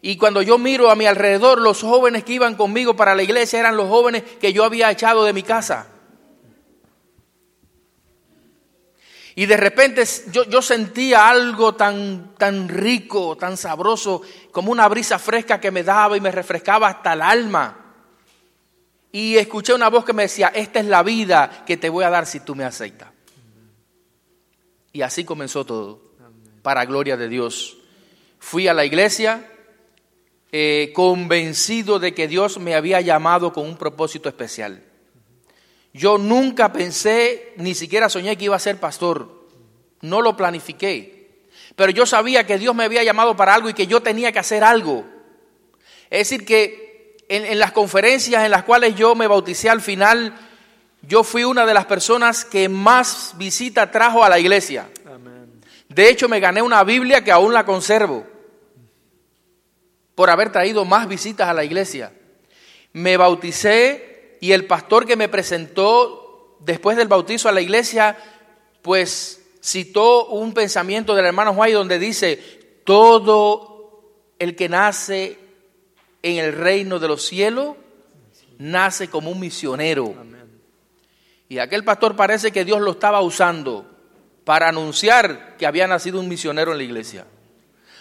Y 0.00 0.16
cuando 0.16 0.40
yo 0.40 0.56
miro 0.56 0.90
a 0.90 0.94
mi 0.94 1.04
alrededor, 1.04 1.60
los 1.60 1.82
jóvenes 1.82 2.24
que 2.24 2.32
iban 2.32 2.56
conmigo 2.56 2.96
para 2.96 3.14
la 3.14 3.22
iglesia 3.22 3.60
eran 3.60 3.76
los 3.76 3.90
jóvenes 3.90 4.22
que 4.40 4.54
yo 4.54 4.64
había 4.64 4.90
echado 4.90 5.24
de 5.24 5.34
mi 5.34 5.42
casa. 5.42 5.91
Y 9.34 9.46
de 9.46 9.56
repente 9.56 10.04
yo, 10.30 10.60
sentía 10.60 11.28
algo 11.28 11.74
tan, 11.74 12.34
tan 12.36 12.68
rico, 12.68 13.36
tan 13.36 13.56
sabroso, 13.56 14.22
como 14.50 14.70
una 14.70 14.86
brisa 14.88 15.18
fresca 15.18 15.58
que 15.58 15.70
me 15.70 15.82
daba 15.82 16.16
y 16.16 16.20
me 16.20 16.30
refrescaba 16.30 16.88
hasta 16.88 17.14
el 17.14 17.22
alma. 17.22 17.78
Y 19.10 19.36
escuché 19.36 19.72
una 19.72 19.88
voz 19.88 20.04
que 20.04 20.12
me 20.12 20.24
decía, 20.24 20.52
esta 20.54 20.80
es 20.80 20.86
la 20.86 21.02
vida 21.02 21.64
que 21.66 21.76
te 21.78 21.88
voy 21.88 22.04
a 22.04 22.10
dar 22.10 22.26
si 22.26 22.40
tú 22.40 22.54
me 22.54 22.64
aceptas. 22.64 23.08
Y 24.92 25.00
así 25.00 25.24
comenzó 25.24 25.64
todo, 25.64 26.02
para 26.62 26.84
gloria 26.84 27.16
de 27.16 27.28
Dios. 27.28 27.78
Fui 28.38 28.68
a 28.68 28.74
la 28.74 28.84
iglesia 28.84 29.50
eh, 30.50 30.92
convencido 30.94 31.98
de 31.98 32.12
que 32.12 32.28
Dios 32.28 32.58
me 32.58 32.74
había 32.74 33.00
llamado 33.00 33.54
con 33.54 33.66
un 33.66 33.78
propósito 33.78 34.28
especial. 34.28 34.82
Yo 35.92 36.18
nunca 36.18 36.72
pensé, 36.72 37.52
ni 37.56 37.74
siquiera 37.74 38.08
soñé 38.08 38.36
que 38.36 38.46
iba 38.46 38.56
a 38.56 38.60
ser 38.60 38.78
pastor. 38.78 39.46
No 40.00 40.22
lo 40.22 40.36
planifiqué. 40.36 41.46
Pero 41.76 41.92
yo 41.92 42.06
sabía 42.06 42.46
que 42.46 42.58
Dios 42.58 42.74
me 42.74 42.84
había 42.84 43.04
llamado 43.04 43.36
para 43.36 43.54
algo 43.54 43.68
y 43.68 43.74
que 43.74 43.86
yo 43.86 44.02
tenía 44.02 44.32
que 44.32 44.38
hacer 44.38 44.64
algo. 44.64 45.04
Es 46.10 46.30
decir, 46.30 46.44
que 46.44 47.16
en, 47.28 47.44
en 47.44 47.58
las 47.58 47.72
conferencias 47.72 48.44
en 48.44 48.50
las 48.50 48.64
cuales 48.64 48.94
yo 48.94 49.14
me 49.14 49.26
bauticé 49.26 49.68
al 49.70 49.80
final, 49.80 50.34
yo 51.02 51.24
fui 51.24 51.44
una 51.44 51.66
de 51.66 51.74
las 51.74 51.86
personas 51.86 52.44
que 52.44 52.68
más 52.68 53.34
visita 53.36 53.90
trajo 53.90 54.24
a 54.24 54.28
la 54.28 54.38
iglesia. 54.38 54.88
Amén. 55.06 55.60
De 55.88 56.08
hecho, 56.08 56.28
me 56.28 56.40
gané 56.40 56.62
una 56.62 56.84
Biblia 56.84 57.22
que 57.22 57.32
aún 57.32 57.52
la 57.52 57.64
conservo 57.64 58.26
por 60.14 60.30
haber 60.30 60.52
traído 60.52 60.84
más 60.84 61.08
visitas 61.08 61.48
a 61.48 61.54
la 61.54 61.64
iglesia. 61.64 62.12
Me 62.92 63.16
bauticé 63.16 64.11
y 64.42 64.50
el 64.50 64.66
pastor 64.66 65.06
que 65.06 65.14
me 65.14 65.28
presentó 65.28 66.56
después 66.58 66.96
del 66.96 67.06
bautizo 67.06 67.48
a 67.48 67.52
la 67.52 67.60
iglesia, 67.60 68.18
pues 68.82 69.40
citó 69.62 70.26
un 70.26 70.52
pensamiento 70.52 71.14
del 71.14 71.26
hermano 71.26 71.54
Juan 71.54 71.72
donde 71.72 72.00
dice, 72.00 72.36
todo 72.84 74.02
el 74.40 74.56
que 74.56 74.68
nace 74.68 75.38
en 76.24 76.38
el 76.38 76.54
reino 76.54 76.98
de 76.98 77.06
los 77.06 77.24
cielos, 77.24 77.76
nace 78.58 79.08
como 79.08 79.30
un 79.30 79.38
misionero. 79.38 80.12
Y 81.48 81.60
aquel 81.60 81.84
pastor 81.84 82.16
parece 82.16 82.50
que 82.50 82.64
Dios 82.64 82.80
lo 82.80 82.90
estaba 82.90 83.20
usando 83.20 83.88
para 84.42 84.68
anunciar 84.68 85.56
que 85.56 85.66
había 85.66 85.86
nacido 85.86 86.18
un 86.18 86.28
misionero 86.28 86.72
en 86.72 86.78
la 86.78 86.84
iglesia. 86.84 87.26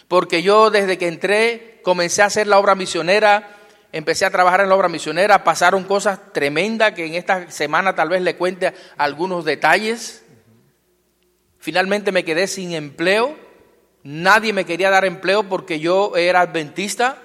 porque 0.08 0.42
yo 0.42 0.72
desde 0.72 0.98
que 0.98 1.08
entré 1.08 1.82
comencé 1.84 2.24
a 2.24 2.26
hacer 2.26 2.48
la 2.48 2.58
obra 2.58 2.74
misionera, 2.74 3.61
empecé 3.92 4.26
a 4.26 4.32
trabajar 4.32 4.62
en 4.62 4.70
la 4.70 4.76
obra 4.76 4.90
misionera, 4.90 5.44
pasaron 5.44 5.84
cosas 5.84 6.20
tremendas 6.34 6.94
que 6.94 7.06
en 7.06 7.16
esta 7.16 7.50
semana 7.52 7.96
tal 7.96 8.10
vez 8.10 8.22
le 8.22 8.36
cuente 8.36 8.74
algunos 8.98 9.46
detalles. 9.46 10.24
Finalmente 11.60 12.12
me 12.12 12.24
quedé 12.24 12.48
sin 12.48 12.74
empleo, 12.74 13.38
nadie 14.04 14.54
me 14.54 14.66
quería 14.66 14.90
dar 14.90 15.06
empleo 15.06 15.44
porque 15.44 15.80
yo 15.80 16.16
era 16.16 16.42
adventista. 16.42 17.18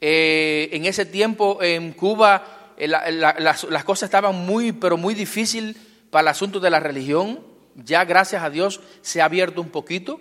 Eh, 0.00 0.68
en 0.72 0.84
ese 0.84 1.06
tiempo 1.06 1.62
en 1.62 1.92
Cuba 1.92 2.74
eh, 2.76 2.88
las, 2.88 3.84
cosas 3.84 4.08
estaban 4.08 4.34
muy, 4.34 4.72
pero 4.72 4.96
muy 4.96 5.14
difíciles 5.14 5.76
para 6.10 6.22
el 6.22 6.28
asunto 6.28 6.60
de 6.60 6.70
la 6.70 6.80
religión. 6.80 7.40
Ya 7.74 8.04
gracias 8.04 8.42
a 8.42 8.50
Dios 8.50 8.80
se 9.00 9.20
ha 9.20 9.24
abierto 9.24 9.60
un 9.60 9.70
poquito, 9.70 10.20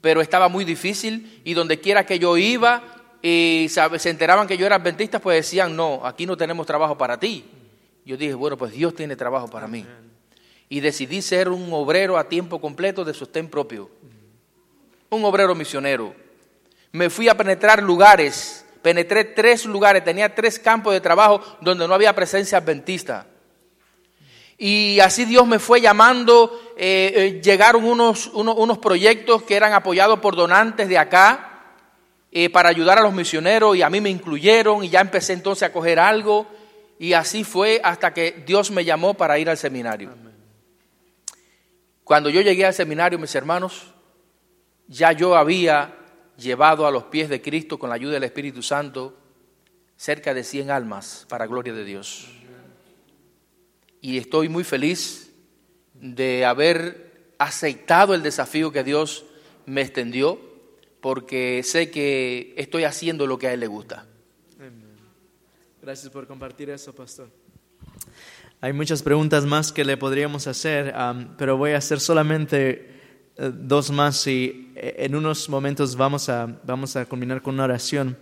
pero 0.00 0.20
estaba 0.20 0.48
muy 0.48 0.64
difícil 0.64 1.42
y 1.44 1.54
donde 1.54 1.80
quiera 1.80 2.06
que 2.06 2.18
yo 2.18 2.36
iba 2.36 2.99
y 3.22 3.66
se 3.68 4.10
enteraban 4.10 4.46
que 4.46 4.56
yo 4.56 4.66
era 4.66 4.76
adventista, 4.76 5.18
pues 5.18 5.44
decían, 5.44 5.76
no, 5.76 6.00
aquí 6.04 6.24
no 6.24 6.36
tenemos 6.36 6.66
trabajo 6.66 6.96
para 6.96 7.18
ti. 7.18 7.44
Yo 8.04 8.16
dije, 8.16 8.34
bueno, 8.34 8.56
pues 8.56 8.72
Dios 8.72 8.94
tiene 8.94 9.14
trabajo 9.14 9.48
para 9.48 9.66
mí. 9.66 9.86
Y 10.68 10.80
decidí 10.80 11.20
ser 11.20 11.48
un 11.48 11.72
obrero 11.72 12.16
a 12.16 12.28
tiempo 12.28 12.60
completo 12.60 13.04
de 13.04 13.12
sostén 13.12 13.48
propio. 13.48 13.90
Un 15.10 15.24
obrero 15.24 15.54
misionero. 15.54 16.14
Me 16.92 17.10
fui 17.10 17.28
a 17.28 17.36
penetrar 17.36 17.82
lugares, 17.82 18.64
penetré 18.80 19.24
tres 19.24 19.66
lugares, 19.66 20.02
tenía 20.02 20.34
tres 20.34 20.58
campos 20.58 20.92
de 20.94 21.00
trabajo 21.00 21.40
donde 21.60 21.86
no 21.86 21.94
había 21.94 22.14
presencia 22.14 22.58
adventista. 22.58 23.26
Y 24.56 25.00
así 25.00 25.24
Dios 25.24 25.46
me 25.46 25.58
fue 25.58 25.80
llamando, 25.80 26.60
eh, 26.76 27.12
eh, 27.14 27.40
llegaron 27.42 27.84
unos, 27.84 28.26
unos, 28.28 28.78
proyectos 28.78 29.42
que 29.42 29.56
eran 29.56 29.72
apoyados 29.72 30.20
por 30.20 30.36
donantes 30.36 30.88
de 30.88 30.98
acá 30.98 31.49
eh, 32.32 32.50
para 32.50 32.68
ayudar 32.68 32.98
a 32.98 33.02
los 33.02 33.12
misioneros 33.12 33.76
y 33.76 33.82
a 33.82 33.90
mí 33.90 34.00
me 34.00 34.10
incluyeron 34.10 34.84
y 34.84 34.88
ya 34.88 35.00
empecé 35.00 35.32
entonces 35.32 35.64
a 35.64 35.72
coger 35.72 35.98
algo 35.98 36.46
y 36.98 37.12
así 37.12 37.44
fue 37.44 37.80
hasta 37.82 38.12
que 38.12 38.42
Dios 38.46 38.70
me 38.70 38.84
llamó 38.84 39.14
para 39.14 39.38
ir 39.38 39.48
al 39.48 39.56
seminario. 39.56 40.10
Cuando 42.04 42.28
yo 42.28 42.40
llegué 42.40 42.66
al 42.66 42.74
seminario, 42.74 43.18
mis 43.18 43.34
hermanos, 43.34 43.94
ya 44.86 45.12
yo 45.12 45.36
había 45.36 45.94
llevado 46.36 46.86
a 46.86 46.90
los 46.90 47.04
pies 47.04 47.28
de 47.28 47.40
Cristo 47.40 47.78
con 47.78 47.88
la 47.88 47.96
ayuda 47.96 48.14
del 48.14 48.24
Espíritu 48.24 48.62
Santo 48.62 49.16
cerca 49.96 50.34
de 50.34 50.44
100 50.44 50.70
almas 50.70 51.26
para 51.28 51.46
gloria 51.46 51.72
de 51.72 51.84
Dios 51.84 52.28
y 54.00 54.18
estoy 54.18 54.48
muy 54.48 54.64
feliz 54.64 55.32
de 55.94 56.44
haber 56.44 57.34
aceptado 57.38 58.14
el 58.14 58.22
desafío 58.22 58.72
que 58.72 58.84
Dios 58.84 59.24
me 59.66 59.82
extendió, 59.82 60.40
porque 61.00 61.62
sé 61.64 61.90
que 61.90 62.54
estoy 62.56 62.84
haciendo 62.84 63.26
lo 63.26 63.38
que 63.38 63.48
a 63.48 63.52
Él 63.52 63.60
le 63.60 63.66
gusta. 63.66 64.06
Gracias 65.82 66.12
por 66.12 66.26
compartir 66.26 66.68
eso, 66.68 66.94
pastor. 66.94 67.30
Hay 68.60 68.74
muchas 68.74 69.02
preguntas 69.02 69.46
más 69.46 69.72
que 69.72 69.84
le 69.84 69.96
podríamos 69.96 70.46
hacer, 70.46 70.94
pero 71.38 71.56
voy 71.56 71.70
a 71.70 71.78
hacer 71.78 71.98
solamente 71.98 72.90
eh, 73.38 73.50
dos 73.54 73.90
más 73.90 74.26
y 74.26 74.70
eh, 74.74 74.96
en 74.98 75.14
unos 75.14 75.48
momentos 75.48 75.96
vamos 75.96 76.28
a, 76.28 76.60
vamos 76.64 76.94
a 76.96 77.06
culminar 77.06 77.40
con 77.40 77.54
una 77.54 77.64
oración. 77.64 78.18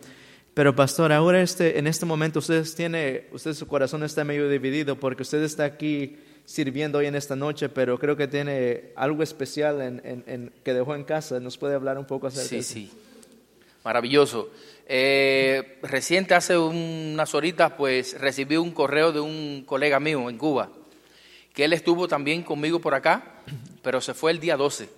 Pero 0.54 0.76
pastor, 0.76 1.12
ahora 1.12 1.42
este, 1.42 1.78
en 1.78 1.88
este 1.88 2.06
momento 2.06 2.38
usted 2.38 2.64
tiene, 2.76 3.26
usted 3.32 3.54
su 3.54 3.66
corazón 3.66 4.04
está 4.04 4.22
medio 4.22 4.48
dividido 4.48 4.98
porque 4.98 5.22
usted 5.22 5.42
está 5.42 5.64
aquí 5.64 6.16
sirviendo 6.48 6.96
hoy 6.96 7.04
en 7.04 7.14
esta 7.14 7.36
noche, 7.36 7.68
pero 7.68 7.98
creo 7.98 8.16
que 8.16 8.26
tiene 8.26 8.84
algo 8.96 9.22
especial 9.22 9.82
en, 9.82 10.50
que 10.64 10.72
dejó 10.72 10.94
en 10.94 11.04
casa. 11.04 11.38
¿Nos 11.40 11.58
puede 11.58 11.74
hablar 11.74 11.98
un 11.98 12.06
poco 12.06 12.26
acerca 12.26 12.48
sí, 12.48 12.54
de 12.54 12.60
eso? 12.62 12.72
Sí, 12.72 12.86
sí. 12.86 12.98
Maravilloso. 13.84 14.48
Eh, 14.86 15.78
reciente, 15.82 16.34
hace 16.34 16.56
unas 16.56 17.34
horitas, 17.34 17.72
pues 17.72 18.18
recibí 18.18 18.56
un 18.56 18.70
correo 18.70 19.12
de 19.12 19.20
un 19.20 19.64
colega 19.66 20.00
mío 20.00 20.30
en 20.30 20.38
Cuba, 20.38 20.72
que 21.52 21.66
él 21.66 21.74
estuvo 21.74 22.08
también 22.08 22.42
conmigo 22.42 22.80
por 22.80 22.94
acá, 22.94 23.42
pero 23.82 24.00
se 24.00 24.14
fue 24.14 24.30
el 24.30 24.40
día 24.40 24.56
12, 24.56 24.88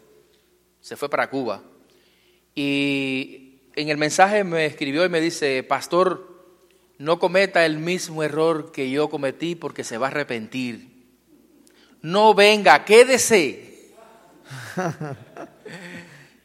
se 0.80 0.96
fue 0.96 1.10
para 1.10 1.30
Cuba. 1.30 1.64
Y 2.54 3.58
en 3.74 3.88
el 3.88 3.96
mensaje 3.96 4.44
me 4.44 4.66
escribió 4.66 5.04
y 5.04 5.08
me 5.08 5.20
dice, 5.20 5.64
pastor, 5.64 6.30
no 6.98 7.18
cometa 7.18 7.66
el 7.66 7.78
mismo 7.78 8.22
error 8.22 8.70
que 8.70 8.88
yo 8.88 9.10
cometí 9.10 9.56
porque 9.56 9.82
se 9.82 9.98
va 9.98 10.06
a 10.06 10.10
arrepentir. 10.10 10.89
No 12.02 12.34
venga, 12.34 12.84
quédese. 12.84 13.92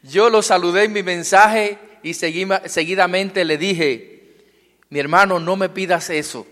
yo 0.03 0.29
lo 0.29 0.41
saludé 0.41 0.85
en 0.85 0.93
mi 0.93 1.03
mensaje 1.03 1.77
y 2.03 2.13
seguidamente 2.13 3.45
le 3.45 3.57
dije, 3.57 4.15
mi 4.89 5.00
hermano, 5.00 5.39
no 5.39 5.55
me 5.55 5.69
pidas 5.69 6.09
eso, 6.09 6.45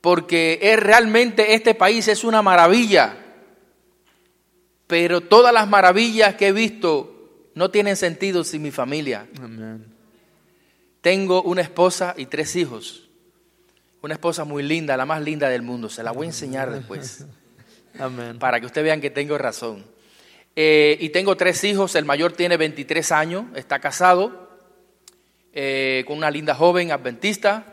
porque 0.00 0.58
es 0.62 0.80
realmente 0.80 1.54
este 1.54 1.74
país 1.74 2.08
es 2.08 2.24
una 2.24 2.42
maravilla, 2.42 3.16
pero 4.86 5.20
todas 5.20 5.52
las 5.52 5.68
maravillas 5.68 6.34
que 6.36 6.48
he 6.48 6.52
visto 6.52 7.20
no 7.54 7.70
tienen 7.70 7.96
sentido 7.96 8.42
sin 8.44 8.62
mi 8.62 8.70
familia. 8.70 9.28
Tengo 11.00 11.42
una 11.42 11.60
esposa 11.60 12.14
y 12.16 12.26
tres 12.26 12.56
hijos. 12.56 13.08
Una 14.02 14.14
esposa 14.14 14.44
muy 14.44 14.62
linda, 14.62 14.96
la 14.96 15.04
más 15.04 15.22
linda 15.22 15.48
del 15.48 15.62
mundo. 15.62 15.88
Se 15.88 16.02
la 16.02 16.12
voy 16.12 16.26
a 16.26 16.30
enseñar 16.30 16.70
después. 16.70 17.26
Para 18.38 18.60
que 18.60 18.66
ustedes 18.66 18.84
vean 18.84 19.00
que 19.00 19.10
tengo 19.10 19.36
razón. 19.38 19.84
Eh, 20.56 20.96
y 21.00 21.10
tengo 21.10 21.36
tres 21.36 21.62
hijos. 21.64 21.94
El 21.94 22.04
mayor 22.04 22.32
tiene 22.32 22.56
23 22.56 23.12
años, 23.12 23.44
está 23.54 23.78
casado 23.78 24.50
eh, 25.52 26.04
con 26.06 26.18
una 26.18 26.30
linda 26.30 26.54
joven 26.54 26.92
adventista. 26.92 27.64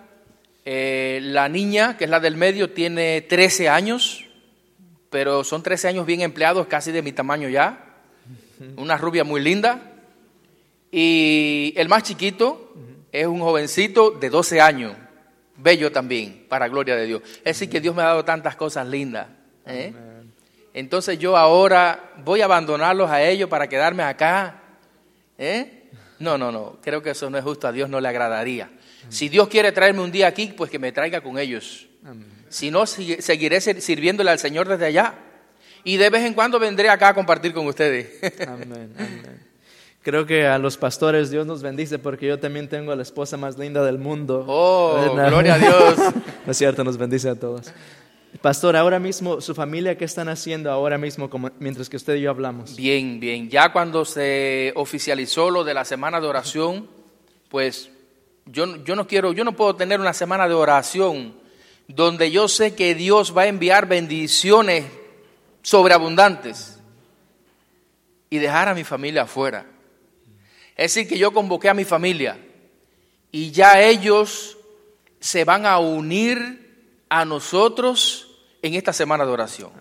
Eh, 0.65 1.19
la 1.21 1.47
niña, 1.49 1.97
que 1.97 2.03
es 2.05 2.09
la 2.09 2.19
del 2.19 2.35
medio, 2.35 2.71
tiene 2.71 3.21
13 3.21 3.69
años, 3.69 4.25
pero 5.09 5.43
son 5.43 5.63
13 5.63 5.89
años 5.89 6.05
bien 6.05 6.21
empleados, 6.21 6.67
casi 6.67 6.91
de 6.91 7.01
mi 7.01 7.13
tamaño 7.13 7.47
ya 7.49 7.83
una 8.77 8.97
rubia 8.97 9.23
muy 9.23 9.41
linda. 9.41 9.93
Y 10.91 11.73
el 11.75 11.89
más 11.89 12.03
chiquito 12.03 12.73
es 13.11 13.27
un 13.27 13.39
jovencito 13.39 14.11
de 14.11 14.29
12 14.29 14.61
años, 14.61 14.95
bello 15.57 15.91
también, 15.91 16.45
para 16.47 16.67
gloria 16.67 16.95
de 16.95 17.05
Dios. 17.05 17.21
Es 17.37 17.43
decir, 17.43 17.69
que 17.69 17.81
Dios 17.81 17.95
me 17.95 18.01
ha 18.01 18.07
dado 18.07 18.25
tantas 18.25 18.55
cosas 18.55 18.87
lindas. 18.87 19.27
¿Eh? 19.67 19.93
Entonces 20.73 21.17
yo 21.17 21.35
ahora 21.37 22.11
voy 22.23 22.41
a 22.41 22.45
abandonarlos 22.45 23.09
a 23.09 23.23
ellos 23.23 23.49
para 23.49 23.67
quedarme 23.67 24.03
acá. 24.03 24.61
¿eh? 25.37 25.89
No, 26.19 26.37
no, 26.37 26.51
no, 26.51 26.77
creo 26.81 27.01
que 27.01 27.11
eso 27.11 27.29
no 27.29 27.37
es 27.37 27.43
justo, 27.43 27.67
a 27.67 27.71
Dios 27.71 27.89
no 27.89 27.99
le 27.99 28.07
agradaría. 28.07 28.69
Si 29.09 29.29
Dios 29.29 29.47
quiere 29.47 29.71
traerme 29.71 30.01
un 30.01 30.11
día 30.11 30.27
aquí, 30.27 30.53
pues 30.55 30.69
que 30.69 30.79
me 30.79 30.91
traiga 30.91 31.21
con 31.21 31.37
ellos. 31.39 31.87
Si 32.49 32.71
no, 32.71 32.85
seguiré 32.85 33.61
sirviéndole 33.61 34.31
al 34.31 34.39
Señor 34.39 34.67
desde 34.67 34.85
allá 34.85 35.15
y 35.83 35.97
de 35.97 36.09
vez 36.09 36.23
en 36.23 36.33
cuando 36.33 36.59
vendré 36.59 36.89
acá 36.89 37.09
a 37.09 37.13
compartir 37.13 37.53
con 37.53 37.65
ustedes. 37.67 38.19
Amén, 38.47 38.93
Creo 40.01 40.25
que 40.25 40.47
a 40.47 40.57
los 40.57 40.77
pastores 40.77 41.29
Dios 41.29 41.45
nos 41.45 41.61
bendice 41.61 41.99
porque 41.99 42.27
yo 42.27 42.39
también 42.39 42.69
tengo 42.69 42.93
a 42.93 42.95
la 42.95 43.03
esposa 43.03 43.35
más 43.35 43.57
linda 43.57 43.83
del 43.83 43.97
mundo. 43.97 44.45
Oh, 44.47 45.13
gloria 45.13 45.55
a 45.55 45.57
Dios. 45.57 45.97
no 46.45 46.51
es 46.51 46.57
cierto, 46.57 46.83
nos 46.83 46.97
bendice 46.97 47.29
a 47.29 47.35
todos. 47.35 47.73
Pastor, 48.41 48.75
ahora 48.75 48.99
mismo, 48.99 49.41
¿su 49.41 49.55
familia 49.55 49.97
qué 49.97 50.05
están 50.05 50.29
haciendo 50.29 50.71
ahora 50.71 50.97
mismo 50.97 51.29
mientras 51.59 51.89
que 51.89 51.97
usted 51.97 52.15
y 52.15 52.21
yo 52.21 52.29
hablamos? 52.29 52.75
Bien, 52.75 53.19
bien. 53.19 53.49
Ya 53.49 53.71
cuando 53.71 54.05
se 54.05 54.73
oficializó 54.75 55.49
lo 55.49 55.63
de 55.63 55.73
la 55.73 55.85
semana 55.85 56.21
de 56.21 56.27
oración, 56.27 56.87
pues 57.49 57.89
yo, 58.45 58.83
yo 58.83 58.95
no 58.95 59.07
quiero, 59.07 59.33
yo 59.33 59.43
no 59.43 59.53
puedo 59.53 59.75
tener 59.75 59.99
una 59.99 60.13
semana 60.13 60.47
de 60.47 60.53
oración 60.53 61.33
donde 61.87 62.29
yo 62.29 62.47
sé 62.47 62.75
que 62.75 62.93
Dios 62.95 63.35
va 63.35 63.43
a 63.43 63.47
enviar 63.47 63.87
bendiciones 63.87 64.85
sobreabundantes 65.61 66.79
y 68.29 68.37
dejar 68.37 68.67
a 68.67 68.75
mi 68.75 68.83
familia 68.83 69.23
afuera. 69.23 69.65
Es 70.75 70.93
decir, 70.93 71.09
que 71.09 71.17
yo 71.17 71.31
convoqué 71.31 71.69
a 71.69 71.73
mi 71.73 71.85
familia 71.85 72.37
y 73.31 73.51
ya 73.51 73.81
ellos 73.81 74.57
se 75.19 75.43
van 75.43 75.65
a 75.65 75.79
unir 75.79 76.66
a 77.09 77.25
nosotros 77.25 78.27
en 78.61 78.73
esta 78.73 78.93
semana 78.93 79.25
de 79.25 79.31
oración. 79.31 79.71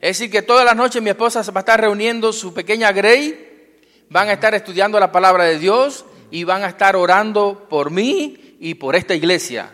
Es 0.00 0.18
decir, 0.18 0.30
que 0.30 0.42
todas 0.42 0.64
las 0.64 0.76
noches 0.76 1.02
mi 1.02 1.10
esposa 1.10 1.42
va 1.52 1.60
a 1.60 1.62
estar 1.62 1.80
reuniendo 1.80 2.32
su 2.32 2.52
pequeña 2.52 2.90
Grey, 2.92 3.78
van 4.10 4.28
a 4.28 4.32
estar 4.32 4.54
estudiando 4.54 4.98
la 4.98 5.12
palabra 5.12 5.44
de 5.44 5.58
Dios 5.58 6.04
y 6.30 6.44
van 6.44 6.64
a 6.64 6.68
estar 6.68 6.96
orando 6.96 7.66
por 7.68 7.90
mí 7.90 8.56
y 8.58 8.74
por 8.74 8.96
esta 8.96 9.14
iglesia. 9.14 9.72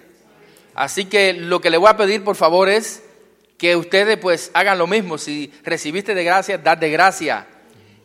Así 0.75 1.07
que 1.07 1.33
lo 1.33 1.61
que 1.61 1.71
le 1.71 1.77
voy 1.77 1.89
a 1.89 1.97
pedir, 1.97 2.23
por 2.23 2.37
favor, 2.37 2.69
es 2.69 3.03
que 3.57 3.75
ustedes 3.75 4.17
pues 4.19 4.51
hagan 4.55 4.79
lo 4.79 4.87
mismo. 4.87 5.19
Si 5.19 5.53
recibiste 5.65 6.15
de 6.15 6.25
gracia, 6.25 6.59
dad 6.59 6.79
de 6.79 6.91
gracia. 6.91 7.47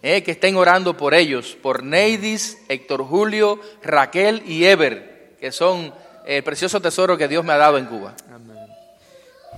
Eh, 0.02 0.22
que 0.22 0.32
estén 0.32 0.58
orando 0.58 0.98
por 0.98 1.14
ellos, 1.14 1.58
por 1.62 1.82
Neidis, 1.82 2.58
Héctor 2.68 3.06
Julio, 3.06 3.62
Raquel 3.82 4.44
y 4.46 4.66
Ever, 4.66 5.38
que 5.40 5.54
son 5.54 5.94
el 6.26 6.44
precioso 6.44 6.82
tesoro 6.82 7.18
que 7.18 7.30
Dios 7.30 7.46
me 7.46 7.54
ha 7.54 7.58
dado 7.58 7.78
en 7.78 7.86
Cuba. 7.86 8.14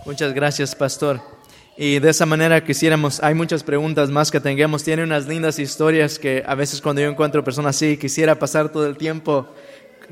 Muchas 0.05 0.33
gracias, 0.35 0.75
pastor. 0.75 1.19
Y 1.75 1.97
de 1.97 2.11
esa 2.11 2.27
manera 2.27 2.63
quisiéramos, 2.63 3.23
hay 3.23 3.33
muchas 3.33 3.63
preguntas 3.63 4.11
más 4.11 4.29
que 4.29 4.39
tengamos, 4.39 4.83
tiene 4.83 5.03
unas 5.03 5.27
lindas 5.27 5.57
historias 5.57 6.19
que 6.19 6.43
a 6.45 6.53
veces 6.53 6.79
cuando 6.79 7.01
yo 7.01 7.09
encuentro 7.09 7.43
personas 7.43 7.75
así, 7.75 7.97
quisiera 7.97 8.37
pasar 8.37 8.71
todo 8.71 8.85
el 8.85 8.97
tiempo 8.97 9.47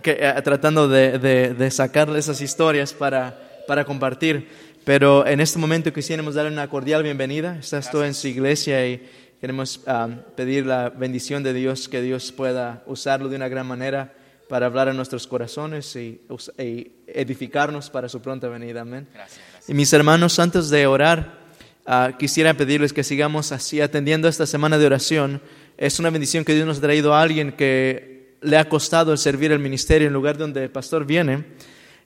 que, 0.01 0.17
eh, 0.19 0.33
tratando 0.43 0.87
de, 0.87 1.19
de, 1.19 1.53
de 1.53 1.71
sacarle 1.71 2.17
esas 2.17 2.41
historias 2.41 2.91
para, 2.91 3.39
para 3.67 3.85
compartir. 3.85 4.49
Pero 4.83 5.27
en 5.27 5.39
este 5.39 5.59
momento 5.59 5.93
quisiéramos 5.93 6.33
darle 6.33 6.51
una 6.51 6.67
cordial 6.67 7.03
bienvenida. 7.03 7.57
Estás 7.59 7.91
tú 7.91 8.01
en 8.01 8.15
su 8.15 8.27
iglesia 8.27 8.85
y 8.87 9.07
queremos 9.39 9.81
um, 9.85 10.17
pedir 10.35 10.65
la 10.65 10.89
bendición 10.89 11.43
de 11.43 11.53
Dios, 11.53 11.87
que 11.87 12.01
Dios 12.01 12.31
pueda 12.31 12.81
usarlo 12.87 13.29
de 13.29 13.35
una 13.35 13.47
gran 13.47 13.67
manera 13.67 14.11
para 14.49 14.65
hablar 14.65 14.89
a 14.89 14.93
nuestros 14.93 15.27
corazones 15.27 15.95
y, 15.95 16.19
y 16.57 16.91
edificarnos 17.05 17.91
para 17.91 18.09
su 18.09 18.21
pronta 18.21 18.49
venida. 18.49 18.81
Amén. 18.81 19.07
Gracias, 19.13 19.39
mis 19.67 19.93
hermanos, 19.93 20.39
antes 20.39 20.69
de 20.69 20.87
orar, 20.87 21.39
uh, 21.87 22.17
quisiera 22.17 22.53
pedirles 22.53 22.91
que 22.91 23.03
sigamos 23.03 23.53
así 23.53 23.79
atendiendo 23.79 24.27
esta 24.27 24.45
semana 24.45 24.77
de 24.77 24.85
oración. 24.85 25.41
Es 25.77 25.99
una 25.99 26.09
bendición 26.09 26.43
que 26.43 26.53
Dios 26.53 26.67
nos 26.67 26.79
ha 26.79 26.81
traído 26.81 27.13
a 27.13 27.21
alguien 27.21 27.53
que 27.53 28.35
le 28.41 28.57
ha 28.57 28.67
costado 28.67 29.13
el 29.13 29.17
servir 29.17 29.53
el 29.53 29.59
ministerio 29.59 30.07
en 30.07 30.13
lugar 30.13 30.37
donde 30.37 30.65
el 30.65 30.69
pastor 30.69 31.05
viene. 31.05 31.45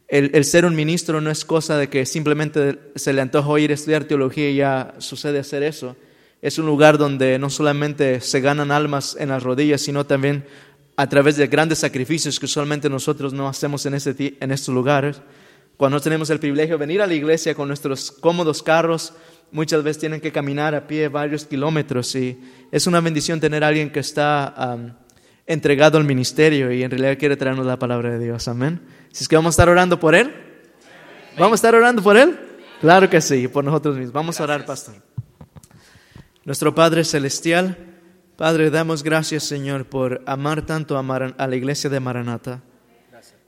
El, 0.08 0.46
ser 0.46 0.66
un 0.66 0.76
ministro 0.76 1.20
no 1.20 1.32
es 1.32 1.44
cosa 1.44 1.78
de 1.78 1.90
que 1.90 2.06
simplemente 2.06 2.80
se 2.96 3.12
le 3.12 3.22
antoja 3.22 3.60
ir 3.60 3.72
a 3.72 3.74
estudiar 3.74 4.06
teología 4.06 4.50
y 4.50 4.56
ya 4.58 4.94
sucede 5.00 5.40
hacer 5.40 5.64
eso. 5.64 5.98
Es 6.42 6.60
un 6.60 6.68
lugar 6.68 6.98
donde 6.98 7.40
no 7.40 7.50
solamente 7.50 8.22
se 8.22 8.40
ganan 8.40 8.72
almas 8.72 9.18
en 9.20 9.30
las 9.30 9.44
rodillas, 9.44 9.82
sino 9.82 10.06
también 10.06 10.46
a 10.96 11.10
través 11.10 11.36
de 11.36 11.48
grandes 11.48 11.80
sacrificios 11.80 12.40
que 12.40 12.46
usualmente 12.46 12.90
nosotros 12.90 13.34
no 13.34 13.50
hacemos 13.50 13.86
en 13.86 13.96
estos 13.96 14.74
lugares. 14.74 15.22
Cuando 15.78 16.00
tenemos 16.02 16.32
el 16.32 16.40
privilegio 16.40 16.76
de 16.76 16.80
venir 16.80 17.04
a 17.04 17.08
la 17.08 17.14
iglesia 17.14 17.54
con 17.54 17.68
nuestros 17.68 18.12
cómodos 18.12 18.64
carros, 18.64 19.14
muchas 19.52 19.84
veces 19.84 20.00
tienen 20.00 20.20
que 20.20 20.32
caminar 20.32 20.74
a 20.74 20.88
pie 20.88 21.08
varios 21.08 21.46
kilómetros 21.46 22.16
y 22.16 22.40
es 22.72 22.88
una 22.88 23.00
bendición 23.00 23.40
tener 23.40 23.64
a 23.64 23.68
alguien 23.68 23.92
que 23.92 24.00
está 24.00 24.76
um, 24.76 24.92
entregado 25.46 26.00
al 26.00 26.04
ministerio 26.04 26.72
y 26.72 26.82
en 26.82 26.90
realidad 26.90 27.18
quiere 27.20 27.38
traernos 27.38 27.68
la 27.68 27.78
palabra 27.78 28.10
de 28.10 28.26
Dios. 28.26 28.48
Amén. 28.48 28.82
Si 29.12 29.24
es 29.24 29.28
que 29.28 29.36
vamos 29.36 29.54
a 29.54 29.56
estar 29.56 29.70
orando 29.70 30.00
por 30.00 30.16
Él. 30.16 30.34
¿Vamos 31.38 31.54
a 31.54 31.56
estar 31.56 31.76
orando 31.76 32.02
por 32.02 32.18
Él? 32.18 32.40
Claro 32.82 33.08
que 33.08 33.22
sí, 33.22 33.48
por 33.48 33.64
nosotros 33.64 33.98
mismos. 33.98 34.14
Vamos 34.14 34.40
a 34.40 34.44
orar, 34.44 34.66
pastor. 34.66 34.96
Nuestro 36.44 36.74
Padre 36.74 37.04
Celestial, 37.04 37.78
Padre, 38.36 38.72
damos 38.72 39.04
gracias, 39.04 39.44
Señor, 39.44 39.86
por 39.86 40.24
amar 40.26 40.66
tanto 40.66 40.98
a, 40.98 41.04
Mar 41.04 41.36
a 41.38 41.48
la 41.48 41.56
iglesia 41.56 41.90
de 41.90 42.00
Maranata. 42.00 42.64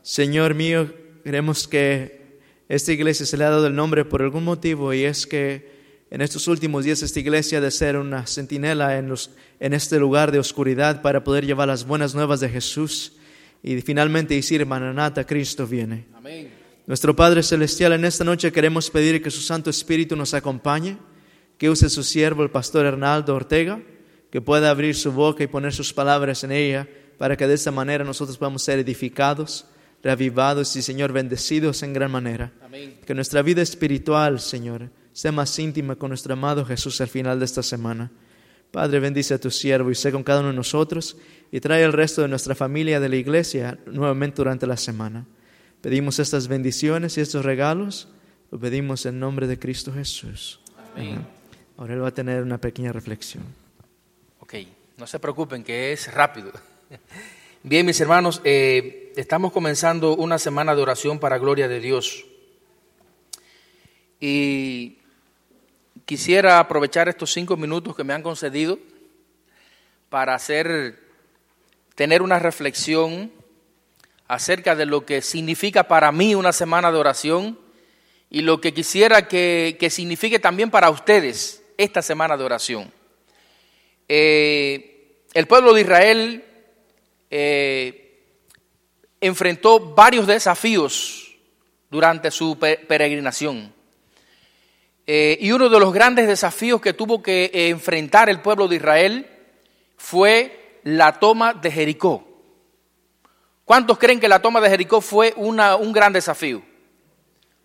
Señor 0.03 0.53
mío, 0.53 0.93
queremos 1.23 1.67
que 1.67 2.18
esta 2.69 2.93
iglesia 2.93 3.25
se 3.25 3.35
le 3.35 3.45
ha 3.45 3.49
dado 3.49 3.65
el 3.65 3.75
nombre 3.75 4.05
por 4.05 4.21
algún 4.21 4.43
motivo 4.43 4.93
y 4.93 5.03
es 5.03 5.25
que 5.25 6.05
en 6.11 6.21
estos 6.21 6.47
últimos 6.47 6.85
días 6.85 7.01
esta 7.01 7.19
iglesia 7.19 7.57
ha 7.57 7.61
de 7.61 7.71
ser 7.71 7.97
una 7.97 8.27
centinela 8.27 8.97
en, 8.97 9.09
los, 9.09 9.31
en 9.59 9.73
este 9.73 9.99
lugar 9.99 10.31
de 10.31 10.37
oscuridad 10.37 11.01
para 11.01 11.23
poder 11.23 11.45
llevar 11.47 11.67
las 11.67 11.85
buenas 11.85 12.13
nuevas 12.13 12.39
de 12.39 12.49
Jesús 12.49 13.13
y 13.63 13.81
finalmente 13.81 14.35
decir, 14.35 14.65
Maranata, 14.67 15.25
Cristo 15.25 15.65
viene. 15.67 16.05
Amén. 16.13 16.51
Nuestro 16.85 17.15
Padre 17.15 17.43
Celestial, 17.43 17.93
en 17.93 18.05
esta 18.05 18.23
noche 18.23 18.51
queremos 18.51 18.89
pedir 18.89 19.21
que 19.21 19.31
su 19.31 19.41
Santo 19.41 19.69
Espíritu 19.69 20.15
nos 20.15 20.33
acompañe, 20.33 20.97
que 21.57 21.69
use 21.69 21.89
su 21.89 22.03
siervo, 22.03 22.43
el 22.43 22.51
pastor 22.51 22.85
Hernaldo 22.85 23.35
Ortega, 23.35 23.81
que 24.31 24.41
pueda 24.41 24.69
abrir 24.69 24.95
su 24.95 25.11
boca 25.11 25.43
y 25.43 25.47
poner 25.47 25.73
sus 25.73 25.91
palabras 25.91 26.43
en 26.43 26.51
ella, 26.51 26.87
para 27.17 27.35
que 27.35 27.47
de 27.47 27.55
esta 27.55 27.71
manera 27.71 28.03
nosotros 28.03 28.37
podamos 28.37 28.63
ser 28.63 28.79
edificados, 28.79 29.65
reavivados 30.03 30.75
y, 30.75 30.81
Señor, 30.81 31.11
bendecidos 31.11 31.83
en 31.83 31.93
gran 31.93 32.11
manera. 32.11 32.51
Amén. 32.61 32.99
Que 33.05 33.13
nuestra 33.13 33.41
vida 33.41 33.61
espiritual, 33.61 34.39
Señor, 34.39 34.89
sea 35.13 35.31
más 35.31 35.57
íntima 35.59 35.95
con 35.95 36.09
nuestro 36.09 36.33
amado 36.33 36.65
Jesús 36.65 37.01
al 37.01 37.07
final 37.07 37.39
de 37.39 37.45
esta 37.45 37.63
semana. 37.63 38.11
Padre, 38.71 38.99
bendice 38.99 39.33
a 39.33 39.39
tu 39.39 39.49
siervo 39.49 39.89
y 39.89 39.95
sé 39.95 40.11
con 40.11 40.23
cada 40.23 40.41
uno 40.41 40.49
de 40.49 40.55
nosotros 40.55 41.17
y 41.51 41.59
trae 41.59 41.83
el 41.83 41.93
resto 41.93 42.21
de 42.21 42.27
nuestra 42.27 42.53
familia 42.53 42.99
de 42.99 43.09
la 43.09 43.15
iglesia 43.15 43.79
nuevamente 43.87 44.37
durante 44.37 44.67
la 44.67 44.77
semana. 44.77 45.25
Pedimos 45.81 46.19
estas 46.19 46.47
bendiciones 46.47 47.17
y 47.17 47.21
estos 47.21 47.43
regalos, 47.43 48.09
lo 48.51 48.59
pedimos 48.59 49.05
en 49.05 49.19
nombre 49.19 49.47
de 49.47 49.57
Cristo 49.57 49.91
Jesús. 49.91 50.59
Amén. 50.93 51.25
Ahora 51.77 51.93
él 51.93 52.03
va 52.03 52.09
a 52.09 52.13
tener 52.13 52.43
una 52.43 52.59
pequeña 52.59 52.91
reflexión. 52.91 53.43
Ok, 54.39 54.55
no 54.97 55.07
se 55.07 55.17
preocupen 55.19 55.63
que 55.63 55.93
es 55.93 56.13
rápido. 56.13 56.51
Bien, 57.63 57.85
mis 57.85 57.99
hermanos, 58.01 58.41
eh, 58.43 58.98
estamos 59.15 59.51
comenzando 59.51 60.15
una 60.15 60.39
semana 60.39 60.75
de 60.75 60.81
oración 60.81 61.19
para 61.19 61.37
gloria 61.37 61.67
de 61.67 61.79
Dios. 61.79 62.25
Y 64.19 64.97
quisiera 66.05 66.59
aprovechar 66.59 67.09
estos 67.09 67.31
cinco 67.31 67.57
minutos 67.57 67.95
que 67.95 68.03
me 68.03 68.13
han 68.13 68.23
concedido 68.23 68.79
para 70.09 70.33
hacer, 70.33 70.99
tener 71.95 72.21
una 72.21 72.39
reflexión 72.39 73.31
acerca 74.27 74.75
de 74.75 74.85
lo 74.85 75.05
que 75.05 75.21
significa 75.21 75.87
para 75.87 76.11
mí 76.11 76.35
una 76.35 76.51
semana 76.51 76.91
de 76.91 76.97
oración 76.97 77.59
y 78.29 78.41
lo 78.41 78.61
que 78.61 78.73
quisiera 78.73 79.27
que, 79.27 79.77
que 79.79 79.89
signifique 79.89 80.39
también 80.39 80.69
para 80.69 80.89
ustedes 80.89 81.63
esta 81.77 82.01
semana 82.01 82.37
de 82.37 82.43
oración. 82.43 82.91
Eh, 84.07 85.23
el 85.33 85.47
pueblo 85.47 85.73
de 85.73 85.81
Israel 85.81 86.43
eh, 87.31 88.08
enfrentó 89.21 89.79
varios 89.79 90.27
desafíos 90.27 91.35
durante 91.89 92.31
su 92.31 92.57
peregrinación. 92.57 93.73
Eh, 95.07 95.37
y 95.41 95.51
uno 95.51 95.69
de 95.69 95.79
los 95.79 95.91
grandes 95.91 96.27
desafíos 96.27 96.79
que 96.81 96.93
tuvo 96.93 97.23
que 97.23 97.49
enfrentar 97.53 98.29
el 98.29 98.41
pueblo 98.41 98.67
de 98.67 98.75
Israel 98.75 99.27
fue 99.97 100.79
la 100.83 101.13
toma 101.13 101.53
de 101.53 101.71
Jericó. 101.71 102.25
¿Cuántos 103.65 103.97
creen 103.97 104.19
que 104.19 104.27
la 104.27 104.41
toma 104.41 104.61
de 104.61 104.69
Jericó 104.69 105.01
fue 105.01 105.33
una, 105.35 105.75
un 105.75 105.91
gran 105.91 106.13
desafío? 106.13 106.61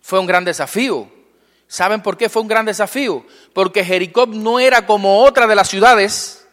Fue 0.01 0.19
un 0.19 0.25
gran 0.25 0.45
desafío. 0.45 1.09
¿Saben 1.67 2.01
por 2.01 2.17
qué 2.17 2.29
fue 2.29 2.41
un 2.41 2.47
gran 2.47 2.65
desafío? 2.65 3.25
Porque 3.53 3.83
Jericó 3.83 4.27
no 4.27 4.59
era 4.59 4.85
como 4.85 5.23
otra 5.23 5.47
de 5.47 5.55
las 5.55 5.67
ciudades. 5.67 6.47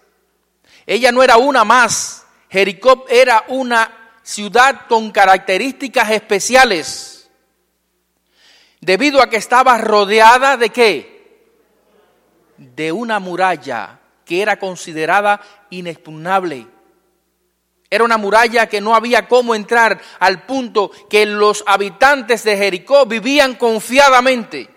Ella 0.86 1.12
no 1.12 1.22
era 1.22 1.36
una 1.36 1.64
más. 1.64 2.26
Jericó 2.48 3.04
era 3.08 3.44
una 3.48 4.01
ciudad 4.22 4.87
con 4.88 5.11
características 5.11 6.11
especiales. 6.11 7.30
Debido 8.80 9.22
a 9.22 9.30
que 9.30 9.37
estaba 9.37 9.78
rodeada 9.78 10.56
de 10.56 10.70
qué? 10.70 11.52
De 12.56 12.92
una 12.92 13.20
muralla 13.20 14.00
que 14.24 14.42
era 14.42 14.58
considerada 14.58 15.40
inexpugnable. 15.70 16.66
Era 17.90 18.04
una 18.04 18.16
muralla 18.16 18.68
que 18.68 18.80
no 18.80 18.94
había 18.94 19.28
cómo 19.28 19.54
entrar 19.54 20.00
al 20.18 20.46
punto 20.46 20.90
que 21.11 21.26
los 21.26 21.62
habitantes 21.66 22.42
de 22.42 22.56
Jericó 22.56 23.04
vivían 23.04 23.54
confiadamente. 23.54 24.70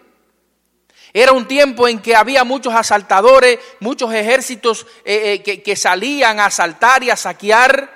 Era 1.14 1.32
un 1.32 1.48
tiempo 1.48 1.88
en 1.88 2.02
que 2.02 2.14
había 2.14 2.44
muchos 2.44 2.74
asaltadores, 2.74 3.58
muchos 3.80 4.14
ejércitos 4.14 4.86
eh, 5.06 5.32
eh, 5.34 5.44
que, 5.44 5.64
que 5.64 5.78
salían 5.78 6.42
a 6.42 6.48
asaltar 6.48 7.06
y 7.06 7.10
a 7.10 7.16
saquear. 7.16 7.95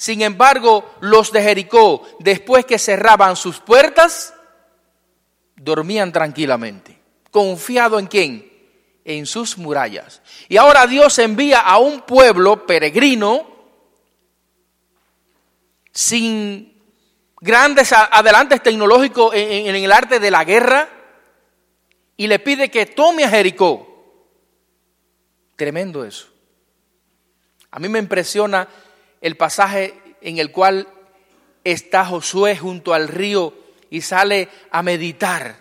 Sin 0.00 0.22
embargo, 0.22 0.94
los 1.00 1.30
de 1.30 1.42
Jericó, 1.42 2.02
después 2.20 2.64
que 2.64 2.78
cerraban 2.78 3.36
sus 3.36 3.60
puertas, 3.60 4.32
dormían 5.56 6.10
tranquilamente. 6.10 6.98
¿Confiado 7.30 7.98
en 7.98 8.06
quién? 8.06 8.50
En 9.04 9.26
sus 9.26 9.58
murallas. 9.58 10.22
Y 10.48 10.56
ahora 10.56 10.86
Dios 10.86 11.18
envía 11.18 11.60
a 11.60 11.76
un 11.76 12.00
pueblo 12.00 12.64
peregrino 12.64 13.46
sin 15.92 16.80
grandes 17.38 17.92
adelantes 17.92 18.62
tecnológicos 18.62 19.34
en, 19.34 19.76
el 19.76 19.92
arte 19.92 20.18
de 20.18 20.30
la 20.30 20.44
guerra 20.44 20.88
y 22.16 22.26
le 22.26 22.38
pide 22.38 22.70
que 22.70 22.86
tome 22.86 23.24
a 23.24 23.28
Jericó. 23.28 23.86
Tremendo 25.56 26.06
eso. 26.06 26.26
A 27.70 27.78
mí 27.78 27.90
me 27.90 27.98
impresiona 27.98 28.66
el 29.20 29.36
pasaje 29.36 30.16
en 30.20 30.38
el 30.38 30.50
cual 30.50 30.88
está 31.64 32.04
Josué 32.04 32.56
junto 32.56 32.94
al 32.94 33.08
río 33.08 33.54
y 33.90 34.00
sale 34.00 34.48
a 34.70 34.82
meditar 34.82 35.56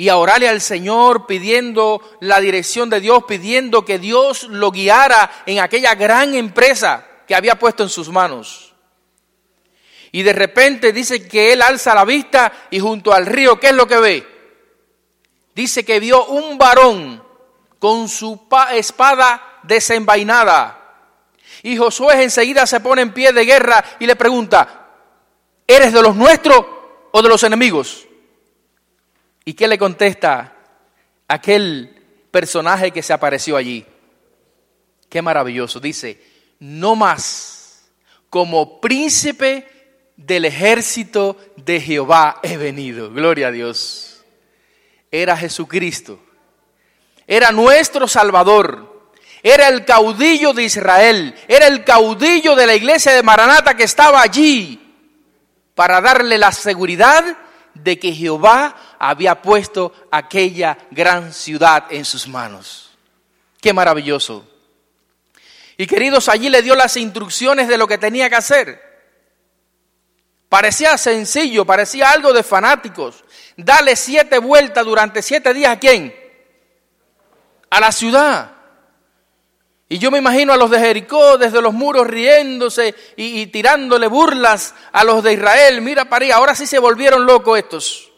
y 0.00 0.08
a 0.08 0.16
orarle 0.16 0.48
al 0.48 0.62
Señor 0.62 1.26
pidiendo 1.26 2.00
la 2.20 2.40
dirección 2.40 2.88
de 2.88 3.00
Dios, 3.00 3.24
pidiendo 3.28 3.84
que 3.84 3.98
Dios 3.98 4.44
lo 4.44 4.70
guiara 4.70 5.30
en 5.44 5.60
aquella 5.60 5.94
gran 5.94 6.34
empresa 6.34 7.06
que 7.28 7.34
había 7.34 7.58
puesto 7.58 7.82
en 7.82 7.90
sus 7.90 8.08
manos. 8.08 8.72
Y 10.12 10.22
de 10.22 10.32
repente 10.32 10.92
dice 10.92 11.28
que 11.28 11.52
él 11.52 11.60
alza 11.60 11.94
la 11.94 12.06
vista 12.06 12.50
y 12.70 12.80
junto 12.80 13.12
al 13.12 13.26
río, 13.26 13.60
¿qué 13.60 13.68
es 13.68 13.74
lo 13.74 13.86
que 13.86 13.98
ve? 13.98 14.26
Dice 15.54 15.84
que 15.84 16.00
vio 16.00 16.24
un 16.26 16.56
varón 16.56 17.22
con 17.78 18.08
su 18.08 18.40
espada 18.72 19.60
desenvainada. 19.64 20.79
Y 21.62 21.76
Josué 21.76 22.22
enseguida 22.22 22.66
se 22.66 22.80
pone 22.80 23.02
en 23.02 23.12
pie 23.12 23.32
de 23.32 23.44
guerra 23.44 23.84
y 23.98 24.06
le 24.06 24.16
pregunta, 24.16 24.88
¿eres 25.66 25.92
de 25.92 26.02
los 26.02 26.16
nuestros 26.16 26.64
o 27.12 27.22
de 27.22 27.28
los 27.28 27.42
enemigos? 27.42 28.06
¿Y 29.44 29.54
qué 29.54 29.68
le 29.68 29.78
contesta 29.78 30.56
aquel 31.30 31.96
personaje 32.30 32.90
que 32.90 33.02
se 33.02 33.12
apareció 33.12 33.56
allí. 33.56 33.86
Qué 35.08 35.22
maravilloso. 35.22 35.80
Dice, 35.80 36.20
no 36.58 36.96
más 36.96 37.88
como 38.28 38.80
príncipe 38.80 39.66
del 40.16 40.44
ejército 40.44 41.36
de 41.56 41.80
Jehová 41.80 42.40
he 42.42 42.56
venido. 42.56 43.10
Gloria 43.10 43.48
a 43.48 43.52
Dios. 43.52 44.24
Era 45.10 45.36
Jesucristo. 45.36 46.20
Era 47.26 47.52
nuestro 47.52 48.08
Salvador. 48.08 48.89
Era 49.42 49.68
el 49.68 49.84
caudillo 49.84 50.52
de 50.52 50.64
Israel. 50.64 51.34
Era 51.48 51.66
el 51.66 51.84
caudillo 51.84 52.54
de 52.54 52.66
la 52.66 52.74
iglesia 52.74 53.12
de 53.12 53.22
Maranata 53.22 53.74
que 53.74 53.84
estaba 53.84 54.20
allí 54.20 54.78
para 55.74 56.00
darle 56.00 56.36
la 56.36 56.52
seguridad 56.52 57.24
de 57.74 57.98
que 57.98 58.12
Jehová 58.12 58.96
había 58.98 59.40
puesto 59.40 59.92
aquella 60.10 60.76
gran 60.90 61.32
ciudad 61.32 61.84
en 61.90 62.04
sus 62.04 62.28
manos. 62.28 62.90
Qué 63.60 63.72
maravilloso. 63.72 64.46
Y 65.76 65.86
queridos, 65.86 66.28
allí 66.28 66.50
le 66.50 66.60
dio 66.60 66.74
las 66.74 66.96
instrucciones 66.98 67.68
de 67.68 67.78
lo 67.78 67.86
que 67.86 67.96
tenía 67.96 68.28
que 68.28 68.36
hacer. 68.36 68.90
Parecía 70.50 70.98
sencillo, 70.98 71.64
parecía 71.64 72.10
algo 72.10 72.32
de 72.32 72.42
fanáticos. 72.42 73.24
Dale 73.56 73.96
siete 73.96 74.38
vueltas 74.38 74.84
durante 74.84 75.22
siete 75.22 75.54
días 75.54 75.72
a 75.72 75.78
quién? 75.78 76.14
A 77.70 77.80
la 77.80 77.92
ciudad. 77.92 78.59
Y 79.92 79.98
yo 79.98 80.12
me 80.12 80.18
imagino 80.18 80.52
a 80.52 80.56
los 80.56 80.70
de 80.70 80.78
Jericó 80.78 81.36
desde 81.36 81.60
los 81.60 81.74
muros 81.74 82.06
riéndose 82.06 82.94
y, 83.16 83.48
tirándole 83.48 84.06
burlas 84.06 84.72
a 84.92 85.02
los 85.02 85.20
de 85.24 85.32
Israel. 85.32 85.82
Mira 85.82 86.06
ahí, 86.08 86.30
ahora 86.30 86.54
sí 86.54 86.64
se 86.64 86.78
volvieron 86.78 87.26
locos 87.26 87.58
estos. 87.58 88.12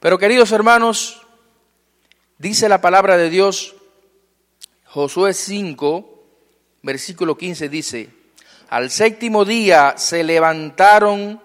Pero 0.00 0.18
queridos 0.18 0.52
hermanos, 0.52 1.22
dice 2.36 2.68
la 2.68 2.82
palabra 2.82 3.16
de 3.16 3.30
Dios, 3.30 3.74
Josué 4.84 5.32
5, 5.32 6.24
versículo 6.82 7.38
15 7.38 7.70
dice, 7.70 8.10
al 8.68 8.90
séptimo 8.90 9.46
día 9.46 9.94
se 9.96 10.24
levantaron 10.24 11.40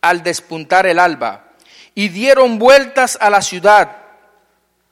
al 0.00 0.22
despuntar 0.22 0.86
el 0.86 0.98
alba 0.98 1.52
y 1.94 2.08
dieron 2.08 2.58
vueltas 2.58 3.18
a 3.20 3.28
la 3.28 3.42
ciudad 3.42 4.03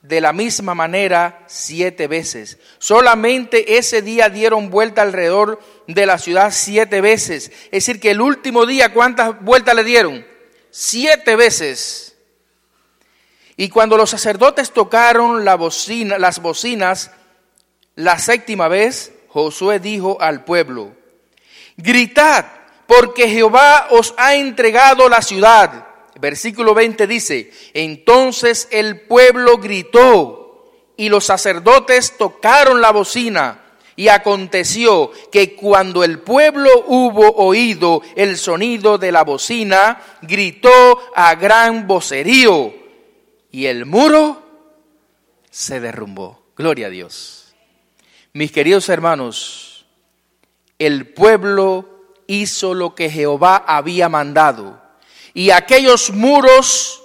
de 0.02 0.20
la 0.20 0.32
misma 0.32 0.74
manera 0.74 1.44
siete 1.46 2.08
veces. 2.08 2.58
Solamente 2.78 3.78
ese 3.78 4.02
día 4.02 4.28
dieron 4.28 4.68
vuelta 4.68 5.02
alrededor 5.02 5.60
de 5.86 6.06
la 6.06 6.18
ciudad 6.18 6.50
siete 6.52 7.00
veces. 7.00 7.52
Es 7.66 7.86
decir, 7.86 8.00
que 8.00 8.10
el 8.10 8.20
último 8.20 8.66
día, 8.66 8.92
¿cuántas 8.92 9.40
vueltas 9.42 9.74
le 9.76 9.84
dieron? 9.84 10.26
Siete 10.70 11.36
veces. 11.36 12.16
Y 13.56 13.68
cuando 13.68 13.96
los 13.96 14.10
sacerdotes 14.10 14.72
tocaron 14.72 15.44
la 15.44 15.54
bocina, 15.54 16.18
las 16.18 16.40
bocinas 16.40 17.12
la 17.94 18.18
séptima 18.18 18.68
vez, 18.68 19.12
Josué 19.28 19.78
dijo 19.78 20.20
al 20.20 20.44
pueblo, 20.44 20.96
gritad, 21.76 22.46
porque 22.86 23.28
Jehová 23.28 23.88
os 23.90 24.14
ha 24.16 24.34
entregado 24.34 25.08
la 25.08 25.22
ciudad 25.22 25.91
Versículo 26.20 26.74
20 26.74 27.06
dice, 27.06 27.50
entonces 27.74 28.68
el 28.70 29.00
pueblo 29.00 29.58
gritó 29.58 30.42
y 30.96 31.08
los 31.08 31.24
sacerdotes 31.24 32.16
tocaron 32.16 32.80
la 32.80 32.92
bocina. 32.92 33.58
Y 33.94 34.08
aconteció 34.08 35.10
que 35.30 35.54
cuando 35.54 36.02
el 36.02 36.20
pueblo 36.20 36.70
hubo 36.86 37.30
oído 37.36 38.00
el 38.16 38.38
sonido 38.38 38.96
de 38.96 39.12
la 39.12 39.22
bocina, 39.22 40.00
gritó 40.22 40.98
a 41.14 41.34
gran 41.34 41.86
vocerío 41.86 42.72
y 43.50 43.66
el 43.66 43.84
muro 43.84 44.42
se 45.50 45.78
derrumbó. 45.78 46.42
Gloria 46.56 46.86
a 46.86 46.90
Dios. 46.90 47.54
Mis 48.32 48.50
queridos 48.50 48.88
hermanos, 48.88 49.84
el 50.78 51.12
pueblo 51.12 52.06
hizo 52.26 52.72
lo 52.72 52.94
que 52.94 53.10
Jehová 53.10 53.56
había 53.56 54.08
mandado 54.08 54.81
y 55.34 55.50
aquellos 55.50 56.10
muros 56.10 57.02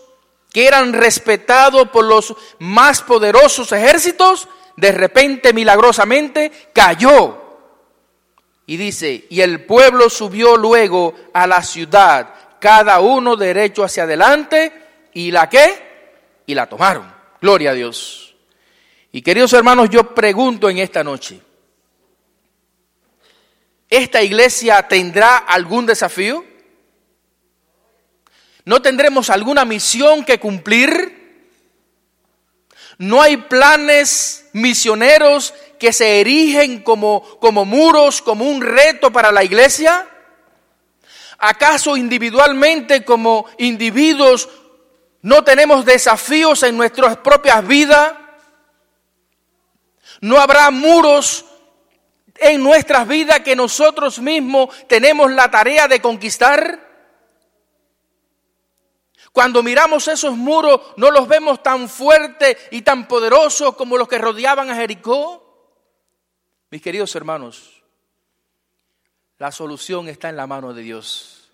que 0.51 0.67
eran 0.67 0.93
respetados 0.93 1.89
por 1.89 2.05
los 2.05 2.35
más 2.59 3.01
poderosos 3.01 3.71
ejércitos, 3.71 4.47
de 4.75 4.91
repente 4.91 5.53
milagrosamente 5.53 6.69
cayó. 6.73 7.43
Y 8.65 8.77
dice, 8.77 9.25
y 9.29 9.41
el 9.41 9.65
pueblo 9.65 10.09
subió 10.09 10.57
luego 10.57 11.13
a 11.33 11.47
la 11.47 11.63
ciudad, 11.63 12.33
cada 12.59 12.99
uno 12.99 13.35
derecho 13.35 13.83
hacia 13.83 14.03
adelante, 14.03 14.73
y 15.13 15.31
la 15.31 15.47
qué? 15.47 16.41
Y 16.45 16.53
la 16.53 16.67
tomaron. 16.67 17.13
Gloria 17.41 17.71
a 17.71 17.73
Dios. 17.73 18.35
Y 19.11 19.21
queridos 19.21 19.53
hermanos, 19.53 19.89
yo 19.89 20.13
pregunto 20.13 20.69
en 20.69 20.79
esta 20.79 21.03
noche, 21.03 21.39
¿esta 23.89 24.21
iglesia 24.21 24.87
tendrá 24.87 25.37
algún 25.37 25.85
desafío? 25.85 26.43
¿No 28.67 28.81
tendremos 28.81 29.29
alguna 29.29 29.63
misión 29.63 30.25
que 30.25 30.41
cumplir? 30.41 31.53
¿No 32.97 33.21
hay 33.21 33.37
planes 33.37 34.49
misioneros 34.51 35.53
que 35.79 35.93
se 35.93 36.19
erigen 36.19 36.83
como, 36.83 37.21
como 37.39 37.63
muros, 37.63 38.21
como 38.21 38.43
un 38.43 38.61
reto 38.61 39.09
para 39.09 39.31
la 39.31 39.45
iglesia? 39.45 40.05
¿Acaso 41.37 41.95
individualmente 41.95 43.05
como 43.05 43.45
individuos 43.57 44.49
no 45.21 45.45
tenemos 45.45 45.85
desafíos 45.85 46.61
en 46.63 46.75
nuestras 46.75 47.15
propias 47.15 47.65
vidas? 47.65 48.15
¿No 50.19 50.41
habrá 50.41 50.71
muros 50.71 51.45
en 52.35 52.61
nuestras 52.61 53.07
vidas 53.07 53.39
que 53.39 53.55
nosotros 53.55 54.19
mismos 54.19 54.75
tenemos 54.87 55.31
la 55.31 55.49
tarea 55.49 55.87
de 55.87 56.01
conquistar? 56.01 56.86
Cuando 59.31 59.63
miramos 59.63 60.07
esos 60.07 60.35
muros, 60.35 60.81
no 60.97 61.11
los 61.11 61.27
vemos 61.27 61.61
tan 61.61 61.89
fuertes 61.89 62.57
y 62.71 62.81
tan 62.81 63.07
poderosos 63.07 63.75
como 63.75 63.97
los 63.97 64.07
que 64.07 64.17
rodeaban 64.17 64.69
a 64.69 64.75
Jericó. 64.75 65.43
Mis 66.69 66.81
queridos 66.81 67.15
hermanos, 67.15 67.83
la 69.37 69.51
solución 69.51 70.09
está 70.09 70.29
en 70.29 70.37
la 70.37 70.47
mano 70.47 70.73
de 70.73 70.81
Dios. 70.81 71.51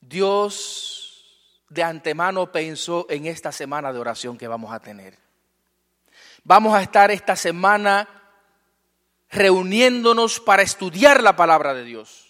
Dios 0.00 1.08
de 1.68 1.82
antemano 1.82 2.50
pensó 2.50 3.06
en 3.10 3.26
esta 3.26 3.52
semana 3.52 3.92
de 3.92 3.98
oración 3.98 4.38
que 4.38 4.48
vamos 4.48 4.72
a 4.72 4.80
tener. 4.80 5.18
Vamos 6.44 6.74
a 6.74 6.82
estar 6.82 7.10
esta 7.10 7.36
semana 7.36 8.08
reuniéndonos 9.30 10.40
para 10.40 10.62
estudiar 10.62 11.22
la 11.22 11.36
palabra 11.36 11.74
de 11.74 11.84
Dios. 11.84 12.27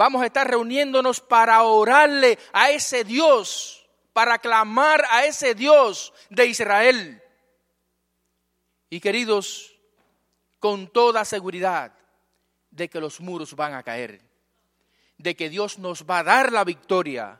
Vamos 0.00 0.22
a 0.22 0.26
estar 0.26 0.48
reuniéndonos 0.48 1.20
para 1.20 1.62
orarle 1.62 2.38
a 2.54 2.70
ese 2.70 3.04
Dios, 3.04 3.86
para 4.14 4.38
clamar 4.38 5.04
a 5.10 5.26
ese 5.26 5.54
Dios 5.54 6.14
de 6.30 6.46
Israel. 6.46 7.22
Y 8.88 8.98
queridos, 8.98 9.78
con 10.58 10.88
toda 10.88 11.26
seguridad 11.26 11.92
de 12.70 12.88
que 12.88 12.98
los 12.98 13.20
muros 13.20 13.54
van 13.54 13.74
a 13.74 13.82
caer, 13.82 14.22
de 15.18 15.36
que 15.36 15.50
Dios 15.50 15.78
nos 15.78 16.06
va 16.08 16.20
a 16.20 16.24
dar 16.24 16.50
la 16.50 16.64
victoria 16.64 17.38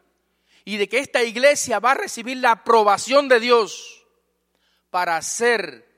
y 0.66 0.76
de 0.76 0.86
que 0.86 0.98
esta 0.98 1.22
iglesia 1.22 1.78
va 1.78 1.92
a 1.92 1.94
recibir 1.94 2.36
la 2.36 2.50
aprobación 2.50 3.26
de 3.26 3.40
Dios 3.40 4.04
para 4.90 5.16
hacer 5.16 5.89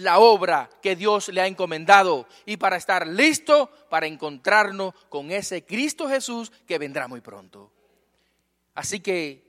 la 0.00 0.18
obra 0.18 0.68
que 0.82 0.96
Dios 0.96 1.28
le 1.28 1.40
ha 1.40 1.46
encomendado 1.46 2.26
y 2.46 2.56
para 2.56 2.76
estar 2.76 3.06
listo 3.06 3.70
para 3.88 4.06
encontrarnos 4.06 4.94
con 5.08 5.30
ese 5.30 5.64
Cristo 5.64 6.08
Jesús 6.08 6.50
que 6.66 6.78
vendrá 6.78 7.08
muy 7.08 7.20
pronto. 7.20 7.72
Así 8.74 9.00
que 9.00 9.44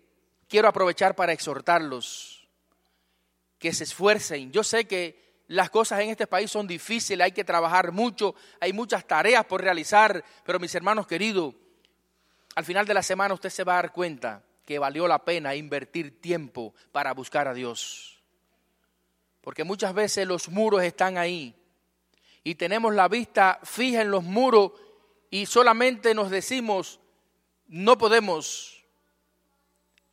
quiero 0.48 0.68
aprovechar 0.68 1.16
para 1.16 1.34
exhortarlos 1.34 2.48
que 3.58 3.74
se 3.74 3.84
esfuercen. 3.84 4.52
Yo 4.52 4.64
sé 4.64 4.86
que 4.86 5.44
las 5.48 5.70
cosas 5.70 6.00
en 6.02 6.10
este 6.10 6.28
país 6.28 6.50
son 6.50 6.68
difíciles, 6.68 7.24
hay 7.24 7.32
que 7.32 7.44
trabajar 7.44 7.92
mucho, 7.92 8.36
hay 8.60 8.74
muchas 8.74 9.06
tareas 9.06 9.46
por 9.46 9.62
realizar, 9.62 10.24
pero 10.46 10.60
mis 10.60 10.74
hermanos 10.76 11.08
queridos, 11.08 11.54
al 12.56 12.66
final 12.66 12.86
de 12.86 12.94
la 12.94 13.04
semana 13.04 13.34
usted 13.34 13.50
se 13.50 13.64
va 13.64 13.74
a 13.74 13.82
dar 13.84 13.94
cuenta 13.94 14.44
que 14.66 14.80
valió 14.80 15.08
la 15.08 15.24
pena 15.24 15.56
invertir 15.56 16.22
tiempo 16.22 16.74
para 16.92 17.14
buscar 17.14 17.48
a 17.48 17.54
Dios. 17.54 18.11
Porque 19.42 19.64
muchas 19.64 19.94
veces 19.94 20.28
los 20.28 20.50
muros 20.50 20.84
están 20.84 21.18
ahí 21.18 21.56
y 22.44 22.56
tenemos 22.56 22.94
la 22.94 23.08
vista 23.08 23.60
fija 23.64 24.02
en 24.02 24.12
los 24.12 24.24
muros 24.24 24.72
y 25.30 25.46
solamente 25.46 26.14
nos 26.14 26.30
decimos, 26.30 27.00
no 27.68 27.98
podemos. 27.98 28.84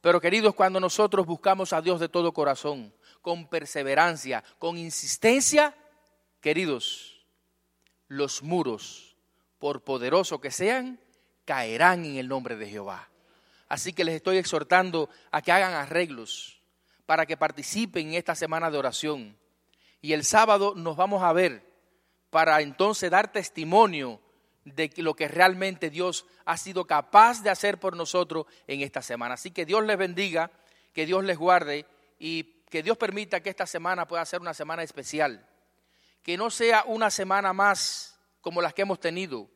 Pero 0.01 0.21
queridos, 0.21 0.55
cuando 0.55 0.81
nosotros 0.81 1.27
buscamos 1.27 1.73
a 1.73 1.83
Dios 1.83 2.01
de 2.01 2.09
todo 2.09 2.33
corazón, 2.33 2.95
con 3.21 3.49
perseverancia, 3.49 4.45
con 4.59 4.79
insistencia, 4.79 5.77
queridos, 6.41 7.27
los 8.07 8.43
muros, 8.43 9.17
por 9.59 9.83
poderoso 9.83 10.41
que 10.41 10.51
sean, 10.51 11.01
caerán 11.45 12.05
en 12.05 12.17
el 12.17 12.29
nombre 12.29 12.57
de 12.57 12.69
Jehová. 12.69 13.09
Así 13.69 13.93
que 13.93 14.05
les 14.05 14.15
estoy 14.15 14.39
exhortando 14.39 15.11
a 15.31 15.43
que 15.43 15.53
hagan 15.53 15.75
arreglos 15.75 16.58
para 17.09 17.25
que 17.25 17.39
participen 17.39 18.09
en 18.09 18.15
esta 18.17 18.35
semana 18.35 18.71
de 18.71 18.77
oración. 18.77 19.35
Y 20.03 20.13
el 20.13 20.27
sábado 20.27 20.75
nos 20.77 20.95
vamos 20.95 21.23
a 21.23 21.33
ver 21.33 21.65
para 22.29 22.61
entonces 22.61 23.11
dar 23.11 23.33
testimonio 23.33 24.21
de 24.67 24.93
lo 24.99 25.15
que 25.15 25.27
realmente 25.27 25.89
Dios 25.89 26.27
ha 26.45 26.59
sido 26.59 26.87
capaz 26.87 27.43
de 27.43 27.49
hacer 27.49 27.81
por 27.81 27.97
nosotros 27.97 28.45
en 28.67 28.83
esta 28.83 29.01
semana. 29.01 29.37
Así 29.37 29.51
que 29.53 29.65
Dios 29.65 29.87
les 29.87 29.97
bendiga, 29.97 30.51
que 30.93 31.07
Dios 31.07 31.25
les 31.25 31.39
guarde 31.39 31.87
y 32.19 32.43
que 32.69 32.83
Dios 32.83 32.99
permita 32.99 33.41
que 33.41 33.49
esta 33.49 33.67
semana 33.67 34.07
pueda 34.07 34.27
ser 34.27 34.43
una 34.43 34.53
semana 34.53 34.83
especial. 34.83 35.49
Que 36.23 36.37
no 36.37 36.51
sea 36.51 36.85
una 36.87 37.09
semana 37.09 37.55
más 37.55 38.21
como 38.43 38.61
las 38.61 38.75
que 38.75 38.83
hemos 38.83 39.01
tenido. 39.01 39.49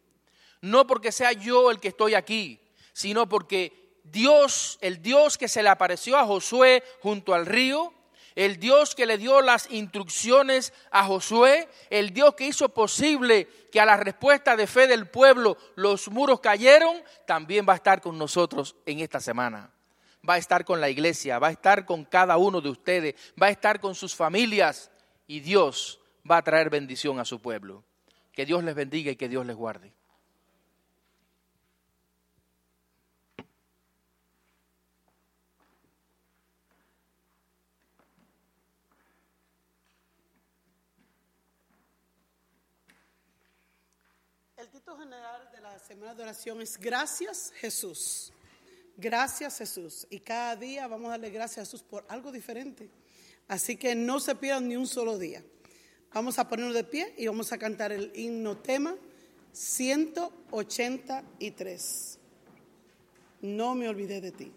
No 0.63 0.87
porque 0.87 1.13
sea 1.13 1.33
yo 1.33 1.71
el 1.71 1.81
que 1.81 1.89
estoy 1.89 2.15
aquí, 2.15 2.63
sino 2.95 3.29
porque 3.29 3.82
Dios, 4.05 4.79
el 4.81 5.01
Dios 5.03 5.39
que 5.39 5.49
se 5.49 5.63
le 5.63 5.69
apareció 5.69 6.19
a 6.19 6.27
Josué 6.27 6.83
junto 7.01 7.35
al 7.35 7.47
río, 7.47 7.93
el 8.35 8.59
Dios 8.59 8.95
que 8.95 9.07
le 9.07 9.19
dio 9.19 9.41
las 9.43 9.71
instrucciones 9.71 10.73
a 10.91 11.05
Josué, 11.05 11.69
el 11.91 12.13
Dios 12.13 12.35
que 12.35 12.47
hizo 12.47 12.69
posible 12.71 13.49
que 13.71 13.81
a 13.81 13.85
la 13.85 13.97
respuesta 13.97 14.57
de 14.57 14.67
fe 14.67 14.87
del 14.87 15.09
pueblo 15.09 15.57
los 15.75 16.09
muros 16.09 16.41
cayeron, 16.41 16.97
también 17.27 17.67
va 17.69 17.75
a 17.75 17.77
estar 17.77 18.01
con 18.01 18.19
nosotros 18.19 18.77
en 18.87 19.01
esta 19.01 19.21
semana. 19.21 19.71
Va 20.29 20.35
a 20.35 20.39
estar 20.39 20.65
con 20.65 20.81
la 20.81 20.89
iglesia, 20.89 21.39
va 21.39 21.49
a 21.49 21.53
estar 21.53 21.85
con 21.85 22.05
cada 22.05 22.37
uno 22.37 22.61
de 22.61 22.71
ustedes, 22.71 23.15
va 23.41 23.49
a 23.49 23.51
estar 23.51 23.81
con 23.81 23.95
sus 23.95 24.15
familias 24.15 24.91
y 25.27 25.41
Dios 25.41 26.01
va 26.29 26.39
a 26.39 26.43
traer 26.43 26.71
bendición 26.71 27.19
a 27.19 27.25
su 27.25 27.41
pueblo. 27.41 27.85
Que 28.33 28.47
Dios 28.47 28.63
les 28.65 28.75
bendiga 28.75 29.11
y 29.11 29.17
que 29.17 29.29
Dios 29.29 29.45
les 29.45 29.57
guarde. 29.57 29.93
general 45.03 45.51
de 45.53 45.61
la 45.61 45.79
semana 45.93 46.15
de 46.15 46.23
oración 46.23 46.63
es 46.63 46.79
Gracias 46.79 47.53
Jesús. 47.57 48.33
Gracias 48.97 49.59
Jesús. 49.59 50.07
Y 50.09 50.21
cada 50.21 50.57
día 50.57 50.87
vamos 50.87 51.09
a 51.09 51.11
darle 51.11 51.29
gracias 51.29 51.59
a 51.59 51.67
Jesús 51.67 51.83
por 51.83 52.07
algo 52.09 52.33
diferente. 52.33 52.89
Así 53.47 53.77
que 53.77 53.95
no 53.95 54.19
se 54.19 54.35
pierdan 54.35 54.69
ni 54.69 54.77
un 54.77 54.87
solo 54.87 55.19
día. 55.19 55.45
Vamos 56.15 56.39
a 56.39 56.49
ponernos 56.49 56.75
de 56.75 56.85
pie 56.85 57.13
y 57.19 57.27
vamos 57.27 57.53
a 57.53 57.59
cantar 57.59 57.93
el 57.93 58.11
himno 58.15 58.57
tema 58.57 58.97
183. 59.53 62.19
No 63.43 63.75
me 63.75 63.87
olvidé 63.87 64.23
de 64.23 64.33
ti. 64.33 64.51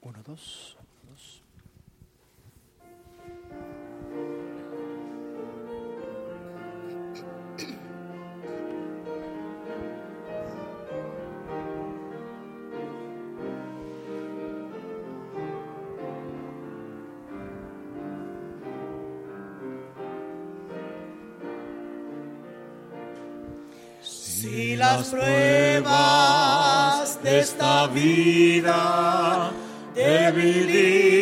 Uno, 0.00 0.22
dos. 0.22 0.77
Las 24.78 25.08
pruebas 25.08 25.88
de 27.22 27.40
esta 27.40 27.88
vida 27.88 29.50
debilitan 29.94 31.17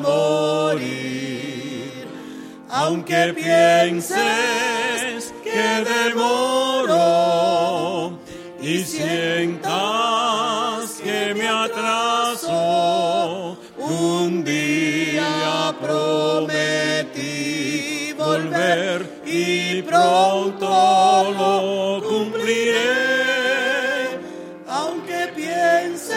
morir, 0.00 1.56
aunque 2.68 3.32
pienses 3.34 4.16
que 5.42 5.84
demoro 5.92 7.36
y 8.60 8.82
sientas 8.84 9.70
que 11.02 11.34
me 11.34 11.48
atraso, 11.48 12.56
un 13.78 14.42
día 14.44 15.74
prometí 15.80 17.36
volver 18.18 19.22
y 19.24 19.82
pronto 19.82 21.32
lo 21.38 22.02
cumpliré, 22.08 22.90
aunque 24.66 25.32
pienses 25.34 26.16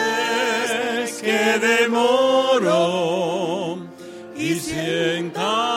que 1.22 1.58
demoro 1.58 3.19
y 5.00 5.02
sientas 5.02 5.69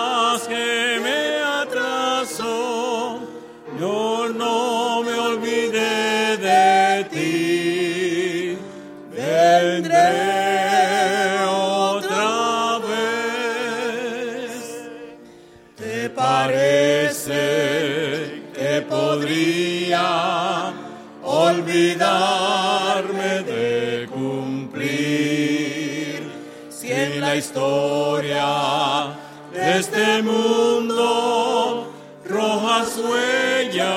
la 27.23 27.35
historia 27.37 29.15
de 29.53 29.79
este 29.79 30.21
mundo 30.23 31.87
rojas 32.27 32.97
huellas 32.97 33.89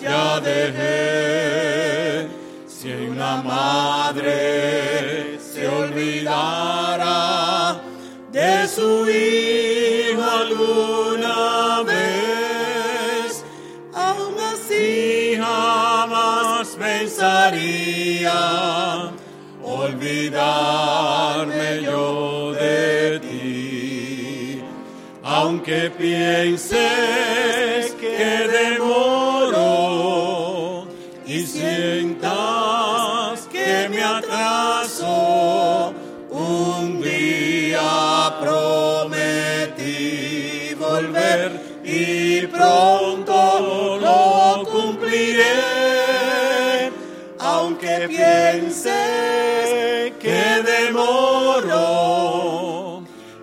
ya 0.00 0.38
dejé? 0.40 2.28
Si 2.68 2.92
una 2.92 3.42
madre 3.42 5.40
se 5.40 5.66
olvidara 5.66 7.18
de 8.30 8.68
su 8.68 9.08
hijo 9.10 10.22
alguna 10.22 11.82
vez, 11.82 13.44
aún 13.92 14.36
así 14.52 15.36
jamás 15.36 16.76
pensaría 16.78 18.38
olvidarme 20.04 21.82
yo 21.82 22.52
de 22.52 23.20
ti. 23.20 24.62
Aunque 25.22 25.90
pienses 25.90 27.83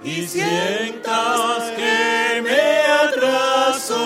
y 0.04 0.28
sientas 0.28 1.72
que 1.72 2.42
me 2.42 2.82
atraso, 3.06 4.02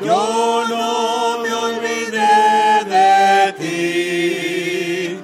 yo 0.00 0.64
no 0.68 1.38
me 1.42 1.52
olvidé 1.52 2.84
de 2.94 3.52
ti. 3.58 5.18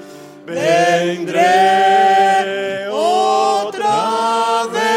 Vendré 0.47 1.47
otra 2.91 4.67
vez. 4.73 4.91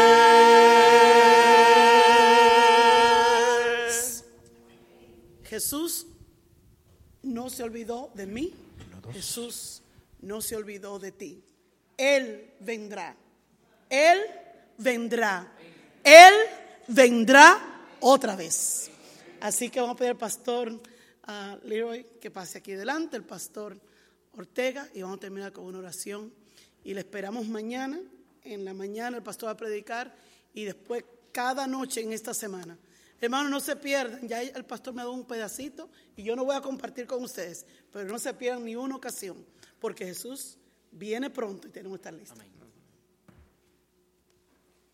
Jesús 5.44 6.06
no 7.22 7.48
se 7.50 7.62
olvidó 7.62 8.10
de 8.14 8.26
mí, 8.26 8.52
Jesús 9.12 9.82
no 10.20 10.40
se 10.40 10.56
olvidó 10.56 10.98
de 10.98 11.12
ti. 11.12 11.44
Él 12.00 12.54
vendrá, 12.60 13.14
Él 13.90 14.18
vendrá, 14.78 15.52
Él 16.02 16.34
vendrá 16.88 17.60
otra 18.00 18.36
vez. 18.36 18.90
Así 19.38 19.68
que 19.68 19.80
vamos 19.80 19.96
a 19.96 19.98
pedir 19.98 20.12
al 20.12 20.16
pastor 20.16 20.80
Leroy 21.64 22.06
que 22.18 22.30
pase 22.30 22.56
aquí 22.56 22.72
delante, 22.72 23.18
el 23.18 23.24
pastor 23.24 23.78
Ortega, 24.32 24.88
y 24.94 25.02
vamos 25.02 25.18
a 25.18 25.20
terminar 25.20 25.52
con 25.52 25.66
una 25.66 25.78
oración. 25.78 26.32
Y 26.84 26.94
le 26.94 27.00
esperamos 27.00 27.46
mañana, 27.48 28.00
en 28.44 28.64
la 28.64 28.72
mañana 28.72 29.18
el 29.18 29.22
pastor 29.22 29.48
va 29.48 29.52
a 29.52 29.56
predicar 29.58 30.16
y 30.54 30.64
después 30.64 31.04
cada 31.32 31.66
noche 31.66 32.00
en 32.00 32.14
esta 32.14 32.32
semana. 32.32 32.78
Hermanos, 33.20 33.50
no 33.50 33.60
se 33.60 33.76
pierdan, 33.76 34.26
ya 34.26 34.40
el 34.40 34.64
pastor 34.64 34.94
me 34.94 35.02
ha 35.02 35.04
dado 35.04 35.14
un 35.14 35.26
pedacito 35.26 35.90
y 36.16 36.22
yo 36.22 36.34
no 36.34 36.46
voy 36.46 36.56
a 36.56 36.62
compartir 36.62 37.06
con 37.06 37.22
ustedes, 37.22 37.66
pero 37.92 38.08
no 38.08 38.18
se 38.18 38.32
pierdan 38.32 38.64
ni 38.64 38.74
una 38.74 38.96
ocasión, 38.96 39.44
porque 39.78 40.06
Jesús 40.06 40.56
viene 40.92 41.30
pronto 41.30 41.68
y 41.68 41.70
tenemos 41.70 41.98
que 41.98 42.08
estar 42.08 42.14
listos. 42.14 42.38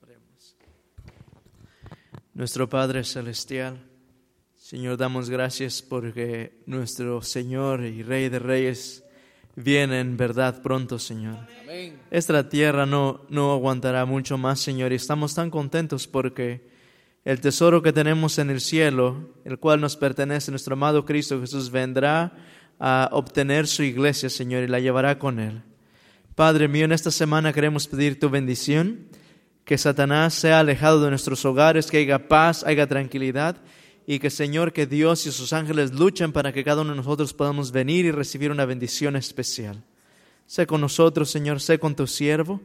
Oremos. 0.02 0.56
Nuestro 2.34 2.68
Padre 2.68 3.04
Celestial, 3.04 3.78
Señor, 4.54 4.96
damos 4.96 5.30
gracias 5.30 5.82
porque 5.82 6.62
nuestro 6.66 7.22
Señor 7.22 7.84
y 7.84 8.02
Rey 8.02 8.28
de 8.28 8.38
Reyes 8.38 9.04
viene 9.54 10.00
en 10.00 10.16
verdad 10.16 10.62
pronto, 10.62 10.98
Señor. 10.98 11.36
Amén. 11.62 12.00
Esta 12.10 12.48
tierra 12.48 12.86
no, 12.86 13.24
no 13.28 13.52
aguantará 13.52 14.04
mucho 14.04 14.38
más, 14.38 14.60
Señor, 14.60 14.92
y 14.92 14.96
estamos 14.96 15.34
tan 15.34 15.50
contentos 15.50 16.06
porque 16.06 16.68
el 17.24 17.40
tesoro 17.40 17.82
que 17.82 17.92
tenemos 17.92 18.38
en 18.38 18.50
el 18.50 18.60
cielo, 18.60 19.34
el 19.44 19.58
cual 19.58 19.80
nos 19.80 19.96
pertenece, 19.96 20.52
nuestro 20.52 20.74
amado 20.74 21.04
Cristo 21.04 21.40
Jesús, 21.40 21.70
vendrá 21.70 22.32
a 22.78 23.08
obtener 23.12 23.66
su 23.66 23.82
iglesia, 23.82 24.30
Señor, 24.30 24.62
y 24.62 24.68
la 24.68 24.78
llevará 24.78 25.18
con 25.18 25.40
él. 25.40 25.62
Padre 26.36 26.68
mío, 26.68 26.84
en 26.84 26.92
esta 26.92 27.10
semana 27.10 27.54
queremos 27.54 27.88
pedir 27.88 28.20
tu 28.20 28.28
bendición, 28.28 29.08
que 29.64 29.78
Satanás 29.78 30.34
sea 30.34 30.60
alejado 30.60 31.02
de 31.02 31.08
nuestros 31.08 31.42
hogares, 31.46 31.90
que 31.90 31.96
haya 31.96 32.28
paz, 32.28 32.62
haya 32.62 32.86
tranquilidad, 32.86 33.56
y 34.06 34.18
que 34.18 34.28
Señor, 34.28 34.74
que 34.74 34.86
Dios 34.86 35.26
y 35.26 35.32
sus 35.32 35.54
ángeles 35.54 35.94
luchen 35.94 36.32
para 36.32 36.52
que 36.52 36.62
cada 36.62 36.82
uno 36.82 36.90
de 36.90 36.98
nosotros 36.98 37.32
podamos 37.32 37.72
venir 37.72 38.04
y 38.04 38.10
recibir 38.10 38.50
una 38.50 38.66
bendición 38.66 39.16
especial. 39.16 39.82
Sé 40.44 40.66
con 40.66 40.82
nosotros, 40.82 41.30
Señor, 41.30 41.62
sé 41.62 41.78
con 41.78 41.96
tu 41.96 42.06
siervo, 42.06 42.60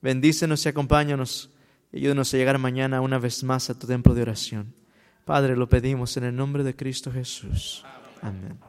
bendícenos 0.00 0.64
y 0.64 0.68
acompáñanos. 0.68 1.50
Y 1.92 1.98
ayúdanos 1.98 2.32
a 2.32 2.36
llegar 2.36 2.58
mañana 2.58 3.00
una 3.00 3.18
vez 3.18 3.42
más 3.42 3.68
a 3.68 3.76
tu 3.76 3.88
templo 3.88 4.14
de 4.14 4.22
oración. 4.22 4.74
Padre, 5.24 5.56
lo 5.56 5.68
pedimos 5.68 6.16
en 6.16 6.22
el 6.22 6.36
nombre 6.36 6.62
de 6.62 6.76
Cristo 6.76 7.10
Jesús. 7.10 7.84
Amén. 8.22 8.67